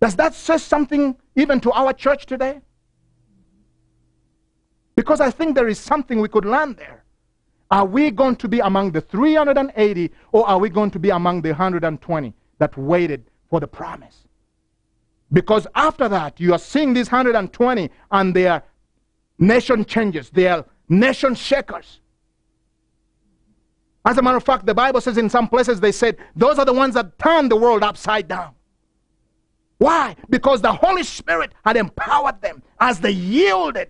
Does 0.00 0.16
that 0.16 0.34
say 0.34 0.58
something 0.58 1.16
even 1.34 1.60
to 1.60 1.72
our 1.72 1.92
church 1.92 2.26
today? 2.26 2.60
Because 4.96 5.20
I 5.20 5.30
think 5.30 5.54
there 5.54 5.68
is 5.68 5.78
something 5.78 6.20
we 6.20 6.28
could 6.28 6.44
learn 6.44 6.74
there. 6.74 7.04
Are 7.70 7.84
we 7.84 8.10
going 8.10 8.36
to 8.36 8.48
be 8.48 8.60
among 8.60 8.92
the 8.92 9.00
380 9.00 10.10
or 10.32 10.48
are 10.48 10.58
we 10.58 10.68
going 10.68 10.90
to 10.92 10.98
be 10.98 11.10
among 11.10 11.42
the 11.42 11.50
120 11.50 12.34
that 12.58 12.76
waited 12.76 13.24
for 13.50 13.58
the 13.60 13.66
promise? 13.66 14.28
Because 15.32 15.66
after 15.74 16.08
that, 16.08 16.38
you 16.38 16.52
are 16.52 16.58
seeing 16.58 16.94
these 16.94 17.10
120 17.10 17.90
and 18.12 18.34
their 18.34 18.62
nation 19.38 19.84
changes, 19.84 20.30
they 20.30 20.46
are 20.46 20.64
nation 20.88 21.34
shakers. 21.34 22.00
As 24.04 24.18
a 24.18 24.22
matter 24.22 24.36
of 24.36 24.44
fact, 24.44 24.66
the 24.66 24.74
Bible 24.74 25.00
says 25.00 25.16
in 25.16 25.30
some 25.30 25.48
places 25.48 25.80
they 25.80 25.90
said 25.90 26.18
those 26.36 26.58
are 26.58 26.64
the 26.64 26.72
ones 26.72 26.94
that 26.94 27.18
turned 27.18 27.50
the 27.50 27.56
world 27.56 27.82
upside 27.82 28.28
down. 28.28 28.54
Why? 29.78 30.14
Because 30.30 30.62
the 30.62 30.72
Holy 30.72 31.02
Spirit 31.02 31.52
had 31.64 31.76
empowered 31.76 32.40
them 32.40 32.62
as 32.78 33.00
they 33.00 33.10
yielded 33.10 33.88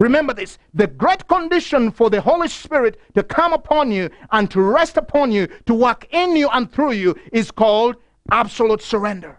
Remember 0.00 0.32
this 0.32 0.58
the 0.74 0.86
great 0.86 1.28
condition 1.28 1.90
for 1.92 2.10
the 2.10 2.20
Holy 2.20 2.48
Spirit 2.48 2.98
to 3.14 3.22
come 3.22 3.52
upon 3.52 3.92
you 3.92 4.10
and 4.32 4.50
to 4.50 4.60
rest 4.60 4.96
upon 4.96 5.30
you, 5.30 5.46
to 5.66 5.74
work 5.74 6.08
in 6.10 6.34
you 6.34 6.48
and 6.48 6.72
through 6.72 6.92
you, 6.92 7.14
is 7.32 7.50
called 7.50 7.96
absolute 8.30 8.82
surrender. 8.82 9.38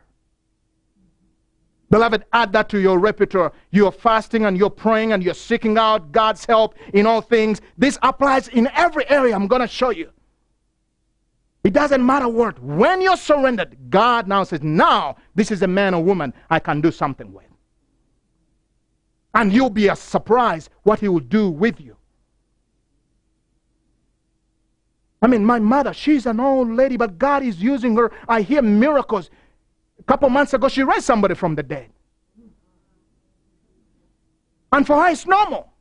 Beloved, 1.89 2.23
add 2.31 2.53
that 2.53 2.69
to 2.69 2.79
your 2.79 2.99
repertoire. 2.99 3.51
You're 3.71 3.91
fasting 3.91 4.45
and 4.45 4.57
you're 4.57 4.69
praying 4.69 5.11
and 5.11 5.21
you're 5.21 5.33
seeking 5.33 5.77
out 5.77 6.13
God's 6.13 6.45
help 6.45 6.75
in 6.93 7.05
all 7.05 7.21
things. 7.21 7.59
This 7.77 7.97
applies 8.01 8.47
in 8.47 8.69
every 8.73 9.09
area 9.09 9.35
I'm 9.35 9.47
going 9.47 9.61
to 9.61 9.67
show 9.67 9.89
you. 9.89 10.11
It 11.63 11.73
doesn't 11.73 12.05
matter 12.05 12.29
what. 12.29 12.61
When 12.63 13.01
you're 13.01 13.17
surrendered, 13.17 13.77
God 13.89 14.27
now 14.27 14.43
says, 14.43 14.63
Now, 14.63 15.17
this 15.35 15.51
is 15.51 15.63
a 15.63 15.67
man 15.67 15.93
or 15.93 16.03
woman 16.03 16.33
I 16.49 16.59
can 16.59 16.81
do 16.81 16.91
something 16.91 17.33
with. 17.33 17.50
And 19.33 19.53
you'll 19.53 19.69
be 19.69 19.93
surprised 19.95 20.69
what 20.83 20.99
he 20.99 21.07
will 21.07 21.19
do 21.19 21.49
with 21.49 21.79
you. 21.79 21.95
I 25.21 25.27
mean, 25.27 25.45
my 25.45 25.59
mother, 25.59 25.93
she's 25.93 26.25
an 26.25 26.39
old 26.39 26.69
lady, 26.69 26.97
but 26.97 27.17
God 27.17 27.43
is 27.43 27.61
using 27.61 27.95
her. 27.95 28.11
I 28.27 28.41
hear 28.41 28.61
miracles. 28.61 29.29
A 29.99 30.03
couple 30.03 30.29
months 30.29 30.53
ago, 30.53 30.67
she 30.67 30.83
raised 30.83 31.05
somebody 31.05 31.35
from 31.35 31.55
the 31.55 31.63
dead. 31.63 31.91
And 34.71 34.87
for 34.87 35.01
her, 35.01 35.09
it's 35.09 35.27
normal. 35.27 35.71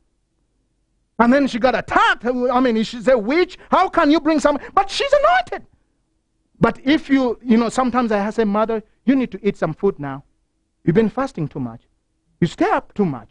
And 1.17 1.33
then 1.33 1.47
she 1.47 1.59
got 1.59 1.75
attacked. 1.75 2.25
I 2.25 2.59
mean, 2.59 2.83
she's 2.83 3.07
a 3.07 3.17
witch. 3.17 3.57
How 3.69 3.89
can 3.89 4.11
you 4.11 4.19
bring 4.19 4.39
some? 4.39 4.59
But 4.73 4.89
she's 4.89 5.11
anointed. 5.11 5.67
But 6.59 6.79
if 6.83 7.09
you, 7.09 7.39
you 7.43 7.57
know, 7.57 7.69
sometimes 7.69 8.11
I 8.11 8.29
say, 8.29 8.43
Mother, 8.43 8.83
you 9.05 9.15
need 9.15 9.31
to 9.31 9.47
eat 9.47 9.57
some 9.57 9.73
food 9.73 9.99
now. 9.99 10.23
You've 10.83 10.95
been 10.95 11.09
fasting 11.09 11.47
too 11.47 11.59
much. 11.59 11.81
You 12.39 12.47
stay 12.47 12.69
up 12.69 12.93
too 12.93 13.05
much. 13.05 13.29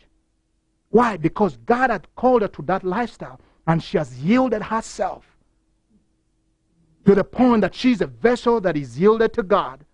Why? 0.90 1.16
Because 1.16 1.57
God 1.59 1.90
had 1.90 2.07
called 2.16 2.42
her 2.42 2.48
to 2.48 2.62
that 2.62 2.85
lifestyle 2.85 3.40
and 3.66 3.83
she 3.83 3.96
has 3.96 4.18
yielded 4.18 4.62
herself 4.62 5.24
to 7.05 7.14
the 7.14 7.24
point 7.24 7.62
that 7.62 7.74
she's 7.74 8.00
a 8.00 8.07
vessel 8.07 8.61
that 8.61 8.76
is 8.76 8.98
yielded 8.98 9.33
to 9.35 9.42
God. 9.42 9.85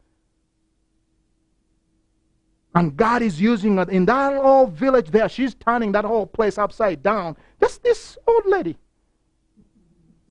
And 2.75 2.97
God 2.97 3.23
is 3.23 3.41
using 3.41 3.77
her 3.77 3.89
in 3.91 4.05
that 4.07 4.35
old 4.35 4.73
village 4.73 5.11
there. 5.11 5.29
She's 5.29 5.55
turning 5.55 5.93
that 5.93 6.05
whole 6.05 6.27
place 6.27 6.59
upside 6.59 7.03
down. 7.03 7.37
Just 7.61 7.83
this 7.83 8.19
old 8.27 8.45
lady. 8.47 8.77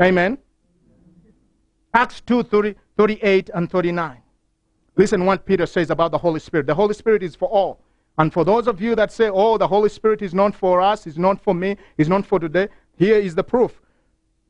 Amen. 0.02 0.38
Acts 1.94 2.22
2 2.22 2.44
30, 2.44 2.76
38 2.98 3.50
and 3.54 3.72
39. 3.72 4.18
Listen 4.98 5.26
what 5.26 5.46
Peter 5.46 5.66
says 5.66 5.90
about 5.90 6.12
the 6.12 6.18
Holy 6.18 6.40
Spirit. 6.40 6.68
The 6.68 6.76
Holy 6.76 6.94
Spirit 6.94 7.24
is 7.24 7.36
for 7.36 7.50
all. 7.50 7.82
And 8.18 8.32
for 8.32 8.46
those 8.46 8.68
of 8.68 8.80
you 8.80 8.96
that 8.96 9.12
say, 9.12 9.30
oh, 9.30 9.58
the 9.58 9.68
Holy 9.68 9.90
Spirit 9.90 10.22
is 10.22 10.34
not 10.34 10.56
for 10.56 10.82
us, 10.82 11.06
is 11.06 11.18
not 11.18 11.42
for 11.42 11.54
me, 11.54 11.78
is 11.98 12.08
not 12.08 12.26
for 12.26 12.40
today, 12.40 12.70
here 12.98 13.18
is 13.18 13.36
the 13.36 13.44
proof. 13.44 13.82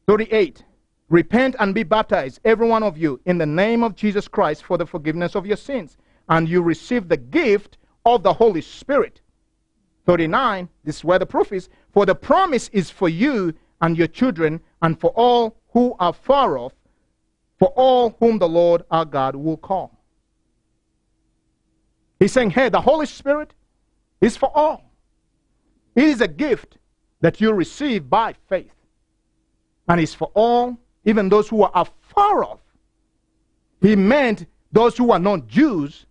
38. 0.07 0.63
Repent 1.09 1.55
and 1.59 1.73
be 1.73 1.83
baptized, 1.83 2.39
every 2.45 2.67
one 2.67 2.83
of 2.83 2.97
you, 2.97 3.19
in 3.25 3.37
the 3.37 3.45
name 3.45 3.83
of 3.83 3.95
Jesus 3.95 4.27
Christ 4.27 4.63
for 4.63 4.77
the 4.77 4.85
forgiveness 4.85 5.35
of 5.35 5.45
your 5.45 5.57
sins. 5.57 5.97
And 6.29 6.49
you 6.49 6.61
receive 6.61 7.07
the 7.07 7.17
gift 7.17 7.77
of 8.05 8.23
the 8.23 8.33
Holy 8.33 8.61
Spirit. 8.61 9.21
39. 10.05 10.69
This 10.83 10.97
is 10.97 11.03
where 11.03 11.19
the 11.19 11.25
proof 11.25 11.51
is. 11.51 11.69
For 11.91 12.05
the 12.05 12.15
promise 12.15 12.69
is 12.69 12.89
for 12.89 13.09
you 13.09 13.53
and 13.81 13.97
your 13.97 14.07
children, 14.07 14.61
and 14.81 14.99
for 14.99 15.09
all 15.11 15.57
who 15.73 15.95
are 15.99 16.13
far 16.13 16.57
off, 16.57 16.73
for 17.59 17.69
all 17.69 18.15
whom 18.19 18.39
the 18.39 18.47
Lord 18.47 18.83
our 18.89 19.05
God 19.05 19.35
will 19.35 19.57
call. 19.57 19.94
He's 22.19 22.31
saying, 22.31 22.51
hey, 22.51 22.69
the 22.69 22.81
Holy 22.81 23.05
Spirit 23.05 23.53
is 24.21 24.37
for 24.37 24.51
all. 24.55 24.91
It 25.95 26.05
is 26.05 26.21
a 26.21 26.27
gift 26.27 26.77
that 27.21 27.41
you 27.41 27.53
receive 27.53 28.09
by 28.09 28.35
faith. 28.49 28.73
And 29.87 29.99
it's 29.99 30.13
for 30.13 30.31
all, 30.33 30.77
even 31.05 31.29
those 31.29 31.47
who 31.47 31.63
are 31.63 31.71
afar 31.73 32.43
off. 32.43 32.59
He 33.81 33.95
meant 33.95 34.47
those 34.71 34.97
who 34.97 35.11
are 35.11 35.19
not 35.19 35.47
Jews, 35.47 36.05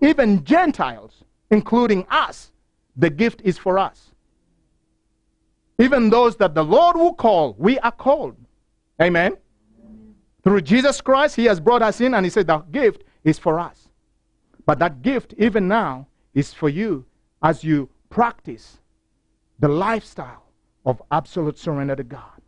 even 0.00 0.44
Gentiles, 0.44 1.24
including 1.50 2.06
us. 2.10 2.50
The 2.96 3.10
gift 3.10 3.40
is 3.44 3.56
for 3.56 3.78
us. 3.78 4.10
Even 5.78 6.10
those 6.10 6.36
that 6.36 6.54
the 6.54 6.64
Lord 6.64 6.96
will 6.96 7.14
call, 7.14 7.54
we 7.58 7.78
are 7.78 7.92
called. 7.92 8.36
Amen. 9.00 9.36
Through 10.42 10.62
Jesus 10.62 11.00
Christ, 11.00 11.36
He 11.36 11.44
has 11.44 11.60
brought 11.60 11.82
us 11.82 12.00
in, 12.00 12.14
and 12.14 12.26
He 12.26 12.30
said 12.30 12.46
the 12.46 12.58
gift 12.58 13.04
is 13.24 13.38
for 13.38 13.58
us. 13.58 13.89
But 14.66 14.78
that 14.78 15.02
gift, 15.02 15.34
even 15.38 15.68
now, 15.68 16.06
is 16.34 16.52
for 16.52 16.68
you 16.68 17.04
as 17.42 17.64
you 17.64 17.88
practice 18.08 18.78
the 19.58 19.68
lifestyle 19.68 20.44
of 20.86 21.02
absolute 21.10 21.58
surrender 21.58 21.96
to 21.96 22.04
God. 22.04 22.40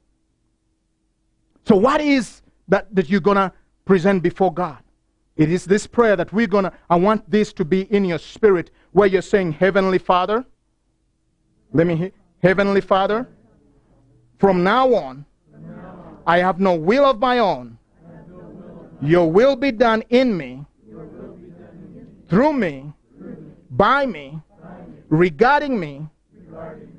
So, 1.67 1.77
what 1.77 2.01
is 2.01 2.43
that, 2.69 2.95
that 2.95 3.09
you're 3.09 3.21
going 3.21 3.37
to 3.37 3.53
present 3.85 4.23
before 4.23 4.53
God? 4.53 4.79
It 5.37 5.51
is 5.51 5.65
this 5.65 5.87
prayer 5.87 6.17
that 6.17 6.33
we're 6.33 6.47
going 6.47 6.65
to, 6.65 6.73
I 6.91 6.97
want 6.97 7.31
this 7.31 7.53
to 7.55 7.65
be 7.65 7.83
in 7.93 8.05
your 8.05 8.19
spirit 8.19 8.71
where 8.93 9.07
you're 9.07 9.23
saying, 9.23 9.53
Heavenly 9.53 9.99
Father. 9.99 10.45
Let 11.73 11.87
me 11.87 11.97
hear. 11.97 12.13
Heavenly 12.43 12.81
Father, 12.81 13.29
from 14.39 14.65
now 14.65 14.93
on, 14.95 15.25
I 16.27 16.39
have 16.39 16.59
no 16.59 16.75
will 16.75 17.05
of 17.05 17.21
my 17.21 17.39
own. 17.39 17.79
Your 19.01 19.31
will 19.31 19.55
be 19.55 19.71
done 19.71 20.03
in 20.11 20.37
me, 20.37 20.67
through 22.33 22.55
me, 22.55 22.91
by 23.73 24.07
me, 24.07 24.41
regarding 25.11 25.79
me, 25.79 26.09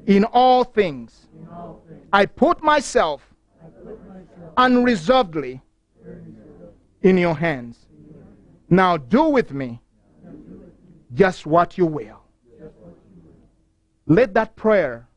in 0.06 0.26
all 0.26 0.64
things. 0.64 1.26
I 2.12 2.28
put 2.28 2.62
myself 2.62 3.28
unreservedly 4.56 5.60
in 7.02 7.18
your 7.18 7.34
hands. 7.34 7.88
Now 8.70 8.96
do 8.96 9.24
with 9.24 9.52
me 9.52 9.82
just 11.16 11.48
what 11.48 11.80
you 11.80 11.88
will. 11.88 12.22
Let 14.06 14.36
that 14.36 14.56
prayer 14.56 15.08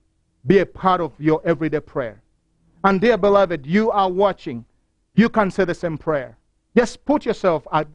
be 0.47 0.61
a 0.61 0.67
part 0.67 1.03
of 1.03 1.13
your 1.19 1.43
everyday 1.45 1.81
prayer. 1.81 2.23
And 2.85 3.03
dear 3.03 3.19
beloved, 3.19 3.67
you 3.67 3.91
are 3.91 4.11
watching. 4.11 4.65
You 5.15 5.29
can 5.29 5.51
say 5.51 5.67
the 5.67 5.75
same 5.75 5.99
prayer. 5.99 6.39
Just 6.75 7.05
put 7.05 7.27
yourself 7.27 7.69
at 7.71 7.87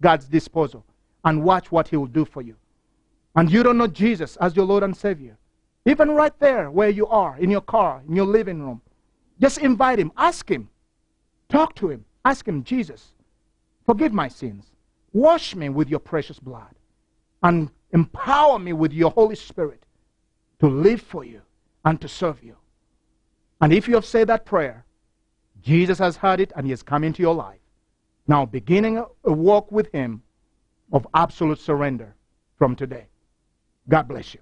God's 0.00 0.24
disposal 0.24 0.82
and 1.26 1.42
watch 1.42 1.70
what 1.70 1.88
He 1.88 1.96
will 1.96 2.06
do 2.06 2.24
for 2.24 2.40
you. 2.40 2.54
And 3.34 3.50
you 3.50 3.62
don't 3.62 3.76
know 3.76 3.88
Jesus 3.88 4.36
as 4.36 4.56
your 4.56 4.64
Lord 4.64 4.82
and 4.82 4.96
Savior. 4.96 5.36
Even 5.84 6.12
right 6.12 6.32
there 6.38 6.70
where 6.70 6.88
you 6.88 7.06
are, 7.08 7.36
in 7.36 7.50
your 7.50 7.60
car, 7.60 8.02
in 8.08 8.16
your 8.16 8.24
living 8.24 8.62
room, 8.62 8.80
just 9.40 9.58
invite 9.58 9.98
Him. 9.98 10.12
Ask 10.16 10.48
Him. 10.48 10.70
Talk 11.50 11.74
to 11.76 11.90
Him. 11.90 12.04
Ask 12.24 12.48
Him, 12.48 12.64
Jesus, 12.64 13.08
forgive 13.84 14.12
my 14.12 14.28
sins. 14.28 14.64
Wash 15.12 15.54
me 15.54 15.68
with 15.68 15.88
your 15.88 16.00
precious 16.00 16.38
blood. 16.38 16.74
And 17.42 17.70
empower 17.92 18.58
me 18.58 18.72
with 18.72 18.92
your 18.92 19.10
Holy 19.10 19.36
Spirit 19.36 19.82
to 20.60 20.68
live 20.68 21.02
for 21.02 21.24
you 21.24 21.42
and 21.84 22.00
to 22.00 22.08
serve 22.08 22.42
you. 22.42 22.56
And 23.60 23.72
if 23.72 23.88
you 23.88 23.94
have 23.94 24.06
said 24.06 24.28
that 24.28 24.44
prayer, 24.44 24.84
Jesus 25.62 25.98
has 25.98 26.16
heard 26.16 26.40
it 26.40 26.52
and 26.56 26.66
He 26.66 26.70
has 26.70 26.82
come 26.82 27.04
into 27.04 27.22
your 27.22 27.34
life. 27.34 27.60
Now, 28.28 28.46
beginning 28.46 29.04
a 29.24 29.32
walk 29.32 29.70
with 29.70 29.90
Him 29.92 30.22
of 30.92 31.06
absolute 31.14 31.58
surrender 31.58 32.14
from 32.56 32.76
today. 32.76 33.06
God 33.88 34.08
bless 34.08 34.34
you. 34.34 34.40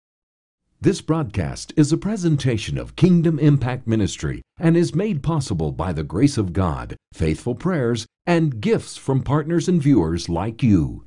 This 0.82 1.02
broadcast 1.02 1.74
is 1.76 1.92
a 1.92 1.98
presentation 1.98 2.78
of 2.78 2.96
Kingdom 2.96 3.38
Impact 3.38 3.86
Ministry 3.86 4.42
and 4.58 4.78
is 4.78 4.96
made 4.96 5.22
possible 5.22 5.74
by 5.74 5.92
the 5.92 6.06
grace 6.06 6.38
of 6.38 6.54
God, 6.54 6.96
faithful 7.12 7.54
prayers, 7.54 8.08
and 8.26 8.62
gifts 8.62 8.96
from 8.96 9.22
partners 9.22 9.68
and 9.68 9.84
viewers 9.84 10.30
like 10.30 10.63
you. 10.63 11.04